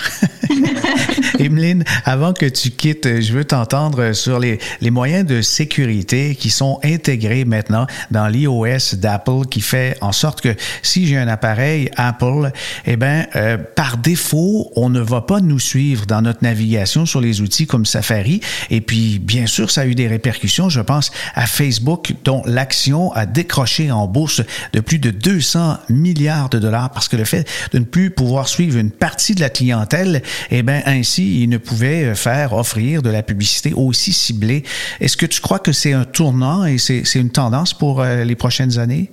Emeline, 1.38 1.84
avant 2.04 2.32
que 2.32 2.46
tu 2.46 2.70
quittes, 2.70 3.20
je 3.20 3.32
veux 3.32 3.44
t'entendre 3.44 4.12
sur 4.12 4.38
les, 4.38 4.58
les 4.80 4.90
moyens 4.90 5.26
de 5.26 5.42
sécurité 5.42 6.34
qui 6.34 6.50
sont 6.50 6.78
intégrés 6.84 7.44
maintenant 7.44 7.86
dans 8.10 8.28
l'iOS 8.28 8.96
d'Apple 8.96 9.46
qui 9.50 9.60
fait 9.60 9.96
en 10.00 10.12
sorte 10.12 10.40
que 10.40 10.54
si 10.82 11.06
j'ai 11.06 11.16
un 11.16 11.28
appareil 11.28 11.90
Apple, 11.96 12.50
eh 12.86 12.96
ben 12.96 13.26
euh, 13.36 13.56
par 13.56 13.96
défaut, 13.96 14.70
on 14.76 14.90
ne 14.90 15.00
va 15.00 15.20
pas 15.20 15.40
nous 15.40 15.58
suivre 15.58 16.06
dans 16.06 16.22
notre 16.22 16.42
navigation 16.42 17.06
sur 17.06 17.20
les 17.20 17.40
outils 17.40 17.66
comme 17.66 17.86
Safari. 17.86 18.40
Et 18.70 18.80
puis, 18.80 19.18
bien 19.18 19.46
sûr, 19.46 19.70
ça 19.70 19.82
a 19.82 19.86
eu 19.86 19.94
des 19.94 20.08
répercussions. 20.08 20.68
Je 20.68 20.80
pense 20.80 21.10
à 21.34 21.46
Facebook, 21.46 22.14
dont 22.24 22.42
l'action 22.46 23.12
a 23.12 23.26
décroché 23.26 23.90
en 23.90 24.06
bourse 24.06 24.42
de 24.72 24.80
plus 24.80 24.98
de 24.98 25.10
200 25.10 25.78
milliards 25.88 26.48
de 26.48 26.58
dollars 26.58 26.90
parce 26.90 27.08
que 27.08 27.16
le 27.16 27.24
fait 27.24 27.48
de 27.72 27.78
ne 27.78 27.84
plus 27.84 28.10
pouvoir 28.10 28.48
suivre 28.48 28.78
une 28.78 28.90
partie 28.90 29.34
de 29.34 29.40
la 29.40 29.50
clientèle, 29.50 30.22
eh 30.50 30.62
ben 30.62 30.82
ainsi, 30.90 31.42
il 31.42 31.48
ne 31.48 31.59
pouvait 31.59 32.14
faire 32.14 32.53
offrir 32.53 33.03
de 33.03 33.11
la 33.11 33.22
publicité 33.22 33.72
aussi 33.74 34.12
ciblée. 34.12 34.64
Est-ce 35.00 35.16
que 35.16 35.26
tu 35.26 35.40
crois 35.40 35.59
que 35.59 35.72
c'est 35.72 35.92
un 35.92 36.05
tournant 36.05 36.64
et 36.64 36.79
c'est 36.79 37.14
une 37.14 37.31
tendance 37.31 37.74
pour 37.74 38.00
euh, 38.00 38.24
les 38.24 38.37
prochaines 38.37 38.79
années? 38.79 39.12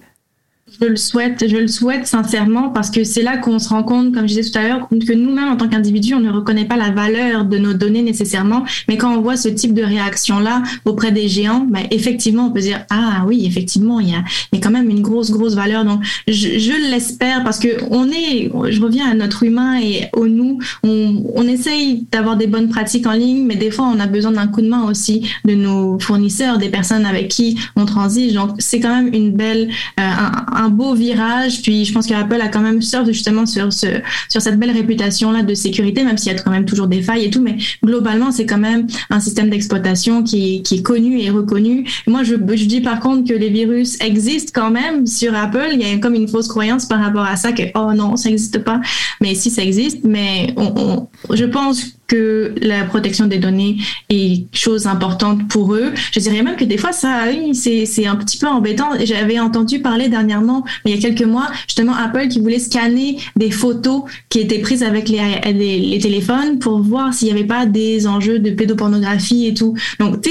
Je 0.79 0.85
le 0.85 0.95
souhaite, 0.95 1.45
je 1.47 1.57
le 1.57 1.67
souhaite 1.67 2.05
sincèrement 2.05 2.69
parce 2.69 2.91
que 2.91 3.03
c'est 3.03 3.23
là 3.23 3.37
qu'on 3.37 3.59
se 3.59 3.69
rend 3.69 3.83
compte, 3.83 4.13
comme 4.13 4.27
je 4.27 4.35
disais 4.35 4.51
tout 4.51 4.57
à 4.59 4.63
l'heure, 4.67 4.87
que 4.89 5.13
nous-mêmes 5.13 5.49
en 5.49 5.55
tant 5.55 5.67
qu'individus, 5.67 6.13
on 6.13 6.19
ne 6.19 6.29
reconnaît 6.29 6.65
pas 6.65 6.77
la 6.77 6.91
valeur 6.91 7.45
de 7.45 7.57
nos 7.57 7.73
données 7.73 8.01
nécessairement. 8.01 8.63
Mais 8.87 8.97
quand 8.97 9.15
on 9.15 9.21
voit 9.21 9.37
ce 9.37 9.49
type 9.49 9.73
de 9.73 9.83
réaction-là 9.83 10.63
auprès 10.85 11.11
des 11.11 11.27
géants, 11.27 11.65
ben, 11.69 11.85
effectivement, 11.91 12.47
on 12.47 12.51
peut 12.51 12.61
dire 12.61 12.85
ah 12.89 13.23
oui, 13.27 13.45
effectivement, 13.45 13.99
il 13.99 14.09
y 14.09 14.13
a, 14.13 14.23
il 14.51 14.59
y 14.59 14.61
a 14.61 14.63
quand 14.63 14.71
même 14.71 14.89
une 14.89 15.01
grosse, 15.01 15.31
grosse 15.31 15.55
valeur. 15.55 15.85
Donc, 15.85 16.03
je, 16.27 16.59
je 16.59 16.91
l'espère 16.91 17.43
parce 17.43 17.59
que 17.59 17.69
on 17.89 18.09
est, 18.09 18.51
je 18.69 18.81
reviens 18.81 19.09
à 19.09 19.13
notre 19.13 19.43
humain 19.43 19.79
et 19.79 20.07
au 20.13 20.27
nous, 20.27 20.59
on, 20.83 21.23
on 21.35 21.43
essaye 21.43 22.05
d'avoir 22.11 22.37
des 22.37 22.47
bonnes 22.47 22.69
pratiques 22.69 23.07
en 23.07 23.13
ligne, 23.13 23.45
mais 23.45 23.55
des 23.55 23.71
fois, 23.71 23.89
on 23.93 23.99
a 23.99 24.07
besoin 24.07 24.31
d'un 24.31 24.47
coup 24.47 24.61
de 24.61 24.69
main 24.69 24.83
aussi 24.83 25.27
de 25.45 25.55
nos 25.55 25.99
fournisseurs, 25.99 26.57
des 26.57 26.69
personnes 26.69 27.05
avec 27.05 27.29
qui 27.29 27.57
on 27.75 27.85
transige. 27.85 28.33
Donc, 28.33 28.51
c'est 28.59 28.79
quand 28.79 28.95
même 28.95 29.13
une 29.13 29.31
belle, 29.31 29.69
euh, 29.99 30.03
un 30.03 30.66
un 30.66 30.66
beau 30.69 30.93
virage. 30.93 31.61
Puis 31.61 31.85
je 31.85 31.93
pense 31.93 32.07
qu'Apple 32.07 32.41
a 32.41 32.47
quand 32.47 32.61
même 32.61 32.81
surfe 32.81 33.07
justement 33.07 33.45
sur, 33.45 33.71
ce, 33.71 33.87
sur 34.29 34.41
cette 34.41 34.59
belle 34.59 34.71
réputation-là 34.71 35.43
de 35.43 35.53
sécurité, 35.53 36.03
même 36.03 36.17
s'il 36.17 36.31
y 36.31 36.35
a 36.35 36.39
quand 36.39 36.51
même 36.51 36.65
toujours 36.65 36.87
des 36.87 37.01
failles 37.01 37.25
et 37.25 37.29
tout. 37.29 37.41
Mais 37.41 37.57
globalement, 37.83 38.31
c'est 38.31 38.45
quand 38.45 38.57
même 38.57 38.87
un 39.09 39.19
système 39.19 39.49
d'exploitation 39.49 40.23
qui, 40.23 40.63
qui, 40.63 40.75
est 40.75 40.81
connu 40.81 41.19
et 41.19 41.29
reconnu. 41.29 41.87
moi, 42.07 42.23
je, 42.23 42.35
je 42.35 42.65
dis 42.65 42.81
par 42.81 42.99
contre 42.99 43.27
que 43.27 43.33
les 43.33 43.49
virus 43.49 43.99
existent 44.01 44.51
quand 44.53 44.71
même 44.71 45.05
sur 45.07 45.35
Apple. 45.35 45.69
Il 45.73 45.81
y 45.81 45.85
a 45.85 45.97
comme 45.97 46.15
une 46.15 46.27
fausse 46.27 46.47
croyance 46.47 46.85
par 46.85 46.99
rapport 46.99 47.25
à 47.25 47.35
ça 47.35 47.51
que, 47.51 47.63
oh 47.75 47.93
non, 47.93 48.15
ça 48.15 48.29
n'existe 48.29 48.59
pas. 48.59 48.79
Mais 49.21 49.35
si 49.35 49.49
ça 49.49 49.63
existe, 49.63 50.03
mais 50.03 50.53
on, 50.57 51.07
je 51.33 51.45
pense 51.45 51.96
que 52.07 52.55
la 52.61 52.85
protection 52.85 53.27
des 53.27 53.37
données 53.37 53.77
est 54.09 54.45
chose 54.55 54.87
importante 54.87 55.47
pour 55.49 55.75
eux. 55.75 55.91
Je 56.11 56.19
dirais 56.19 56.41
même 56.41 56.55
que 56.55 56.63
des 56.63 56.77
fois, 56.77 56.93
ça, 56.93 57.25
oui, 57.29 57.53
c'est 57.53 58.05
un 58.05 58.15
petit 58.15 58.37
peu 58.37 58.47
embêtant. 58.47 58.89
J'avais 59.03 59.39
entendu 59.39 59.79
parler 59.79 60.07
dernièrement, 60.07 60.63
il 60.85 60.95
y 60.95 60.97
a 60.97 61.01
quelques 61.01 61.27
mois, 61.27 61.47
justement 61.67 61.93
Apple 61.93 62.29
qui 62.29 62.39
voulait 62.39 62.59
scanner 62.59 63.17
des 63.35 63.51
photos 63.51 64.03
qui 64.29 64.39
étaient 64.39 64.59
prises 64.59 64.83
avec 64.83 65.09
les, 65.09 65.99
téléphones 66.01 66.59
pour 66.59 66.79
voir 66.79 67.13
s'il 67.13 67.27
n'y 67.27 67.33
avait 67.33 67.47
pas 67.47 67.65
des 67.65 68.07
enjeux 68.07 68.39
de 68.39 68.51
pédopornographie 68.51 69.47
et 69.47 69.53
tout. 69.53 69.75
Donc, 69.99 70.25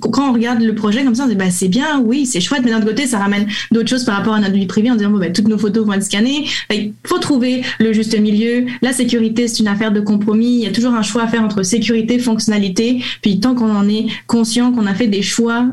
quand 0.00 0.30
on 0.30 0.32
regarde 0.32 0.60
le 0.62 0.74
projet 0.74 1.04
comme 1.04 1.14
ça, 1.14 1.24
on 1.24 1.28
dit, 1.28 1.36
bah, 1.36 1.50
c'est 1.50 1.68
bien, 1.68 2.00
oui, 2.00 2.26
c'est 2.26 2.40
chouette, 2.40 2.62
mais 2.64 2.70
d'un 2.70 2.78
autre 2.78 2.88
côté, 2.88 3.06
ça 3.06 3.18
ramène 3.18 3.46
d'autres 3.70 3.88
choses 3.88 4.04
par 4.04 4.16
rapport 4.16 4.34
à 4.34 4.40
notre 4.40 4.54
vie 4.54 4.66
privée 4.66 4.90
en 4.90 4.96
disant, 4.96 5.10
bon, 5.10 5.18
bah, 5.18 5.30
toutes 5.30 5.48
nos 5.48 5.58
photos 5.58 5.86
vont 5.86 5.92
être 5.92 6.02
scannées. 6.02 6.46
Il 6.72 6.92
faut 7.04 7.18
trouver 7.18 7.62
le 7.78 7.92
juste 7.92 8.18
milieu. 8.18 8.66
La 8.80 8.92
sécurité, 8.92 9.46
c'est 9.46 9.60
une 9.60 9.68
affaire 9.68 9.92
de 9.92 10.00
compromis. 10.00 10.54
Il 10.54 10.60
y 10.60 10.66
a 10.66 10.72
toujours 10.72 10.94
un 10.94 11.02
choix 11.02 11.11
à 11.20 11.28
faire 11.28 11.42
entre 11.42 11.62
sécurité, 11.62 12.18
fonctionnalité. 12.18 13.02
Puis 13.20 13.40
tant 13.40 13.54
qu'on 13.54 13.74
en 13.74 13.88
est 13.88 14.06
conscient, 14.26 14.72
qu'on 14.72 14.86
a 14.86 14.94
fait 14.94 15.08
des 15.08 15.22
choix 15.22 15.66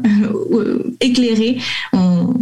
euh, 0.52 0.96
éclairés, 1.00 1.58
on, 1.94 2.34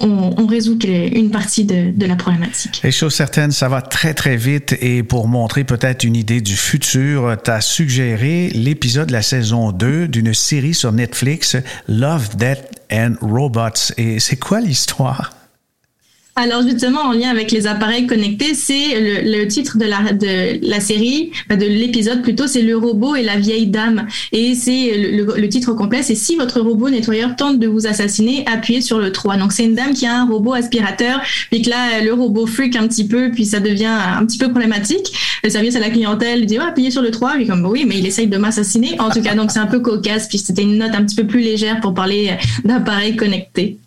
on, 0.00 0.46
résout 0.46 0.78
une 0.84 1.30
partie 1.30 1.64
de, 1.64 1.90
de, 1.90 2.06
la 2.06 2.16
problématique. 2.16 2.80
Les 2.82 2.90
choses 2.90 3.14
certaines, 3.14 3.50
ça 3.50 3.68
va 3.68 3.82
très 3.82 4.14
très 4.14 4.36
vite 4.36 4.76
et 4.80 5.02
pour 5.02 5.28
montrer 5.28 5.64
peut-être 5.64 6.04
une 6.04 6.16
idée 6.16 6.40
du 6.40 6.56
futur, 6.56 7.36
tu 7.42 7.50
as 7.50 7.60
suggéré 7.60 8.50
l'épisode 8.54 9.08
de 9.08 9.12
la 9.12 9.22
saison 9.22 9.72
2 9.72 10.08
d'une 10.08 10.34
série 10.34 10.74
sur 10.74 10.92
Netflix, 10.92 11.56
Love, 11.88 12.36
Death 12.36 12.80
and 12.92 13.14
Robots. 13.20 13.92
Et 13.96 14.20
c'est 14.20 14.36
quoi 14.36 14.60
l'histoire? 14.60 15.37
Alors 16.40 16.62
justement, 16.62 17.00
en 17.00 17.10
lien 17.10 17.30
avec 17.30 17.50
les 17.50 17.66
appareils 17.66 18.06
connectés, 18.06 18.54
c'est 18.54 19.22
le, 19.24 19.48
titre 19.48 19.76
de 19.76 19.84
la, 19.84 20.12
de 20.12 20.64
la 20.64 20.78
série, 20.78 21.32
de 21.50 21.66
l'épisode 21.66 22.22
plutôt, 22.22 22.46
c'est 22.46 22.62
Le 22.62 22.76
robot 22.76 23.16
et 23.16 23.24
la 23.24 23.36
vieille 23.36 23.66
dame. 23.66 24.06
Et 24.30 24.54
c'est 24.54 24.92
le, 24.96 25.48
titre 25.48 25.72
complet, 25.72 26.04
c'est 26.04 26.14
si 26.14 26.36
votre 26.36 26.60
robot 26.60 26.90
nettoyeur 26.90 27.34
tente 27.34 27.58
de 27.58 27.66
vous 27.66 27.88
assassiner, 27.88 28.44
appuyez 28.46 28.82
sur 28.82 29.00
le 29.00 29.10
3. 29.10 29.36
Donc 29.36 29.52
c'est 29.52 29.64
une 29.64 29.74
dame 29.74 29.94
qui 29.94 30.06
a 30.06 30.16
un 30.16 30.26
robot 30.26 30.52
aspirateur, 30.52 31.20
puis 31.50 31.62
que 31.62 31.70
là, 31.70 32.02
le 32.04 32.12
robot 32.12 32.46
freak 32.46 32.76
un 32.76 32.86
petit 32.86 33.08
peu, 33.08 33.32
puis 33.32 33.44
ça 33.44 33.58
devient 33.58 33.86
un 33.86 34.24
petit 34.24 34.38
peu 34.38 34.48
problématique. 34.48 35.12
Le 35.42 35.50
service 35.50 35.74
à 35.74 35.80
la 35.80 35.90
clientèle 35.90 36.46
dit, 36.46 36.56
ouais, 36.56 36.66
appuyez 36.66 36.92
sur 36.92 37.02
le 37.02 37.10
3, 37.10 37.32
puis 37.34 37.48
comme, 37.48 37.66
oui, 37.66 37.84
mais 37.84 37.98
il 37.98 38.06
essaye 38.06 38.28
de 38.28 38.36
m'assassiner. 38.36 38.94
En 39.00 39.10
tout 39.10 39.22
cas, 39.22 39.34
donc 39.34 39.50
c'est 39.50 39.58
un 39.58 39.66
peu 39.66 39.80
cocasse, 39.80 40.28
puis 40.28 40.38
c'était 40.38 40.62
une 40.62 40.78
note 40.78 40.94
un 40.94 41.02
petit 41.02 41.16
peu 41.16 41.26
plus 41.26 41.40
légère 41.40 41.80
pour 41.80 41.94
parler 41.94 42.36
d'appareils 42.64 43.16
connectés. 43.16 43.78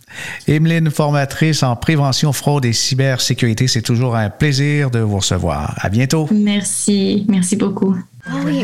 Emeline, 0.48 0.90
formatrice 0.90 1.64
en 1.64 1.76
prévention 1.76 2.34
fraude 2.34 2.66
et 2.66 2.74
cybersécurité, 2.74 3.68
c'est 3.68 3.82
toujours 3.82 4.16
un 4.16 4.30
plaisir 4.30 4.92
de 4.92 5.00
vous 5.00 5.18
recevoir. 5.18 5.76
À 5.80 5.90
bientôt. 5.90 6.28
Merci, 6.32 7.26
merci 7.28 7.56
beaucoup. 7.56 7.96
Ah 8.28 8.34
ben, 8.46 8.62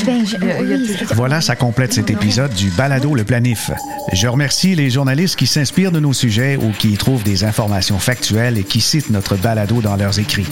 voilà, 1.15 1.41
ça 1.41 1.55
complète 1.55 1.91
cet 1.91 2.11
épisode 2.11 2.53
du 2.53 2.69
Balado 2.69 3.15
Le 3.15 3.23
Planif. 3.23 3.71
Je 4.13 4.27
remercie 4.27 4.75
les 4.75 4.91
journalistes 4.91 5.35
qui 5.35 5.47
s'inspirent 5.47 5.91
de 5.91 5.99
nos 5.99 6.13
sujets 6.13 6.57
ou 6.57 6.71
qui 6.71 6.91
y 6.91 6.97
trouvent 6.97 7.23
des 7.23 7.43
informations 7.43 7.97
factuelles 7.97 8.59
et 8.59 8.63
qui 8.63 8.81
citent 8.81 9.09
notre 9.09 9.35
balado 9.35 9.81
dans 9.81 9.95
leurs 9.95 10.19
écrits. 10.19 10.45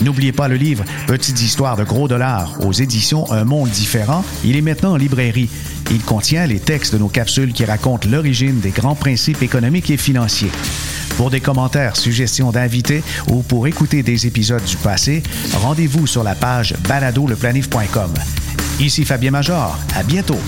N'oubliez 0.00 0.32
pas 0.32 0.46
le 0.46 0.54
livre 0.54 0.84
Petites 1.08 1.42
histoires 1.42 1.76
de 1.76 1.82
gros 1.82 2.06
dollars 2.06 2.56
aux 2.64 2.72
éditions 2.72 3.30
Un 3.32 3.44
monde 3.44 3.68
différent. 3.68 4.24
Il 4.44 4.56
est 4.56 4.62
maintenant 4.62 4.92
en 4.92 4.96
librairie. 4.96 5.50
Il 5.92 6.02
contient 6.02 6.46
les 6.46 6.58
textes 6.58 6.94
de 6.94 6.98
nos 6.98 7.08
capsules 7.08 7.52
qui 7.52 7.66
racontent 7.66 8.08
l'origine 8.08 8.60
des 8.60 8.70
grands 8.70 8.94
principes 8.94 9.42
économiques 9.42 9.90
et 9.90 9.98
financiers. 9.98 10.50
Pour 11.18 11.30
des 11.30 11.40
commentaires, 11.40 11.96
suggestions 11.96 12.50
d'invités 12.50 13.02
ou 13.28 13.42
pour 13.42 13.66
écouter 13.66 14.02
des 14.02 14.26
épisodes 14.26 14.64
du 14.64 14.76
passé, 14.76 15.22
rendez-vous 15.54 16.06
sur 16.06 16.24
la 16.24 16.34
page 16.34 16.74
baladoleplanif.com. 16.88 18.14
Ici 18.80 19.04
Fabien 19.04 19.30
Major. 19.30 19.78
À 19.94 20.02
bientôt. 20.02 20.40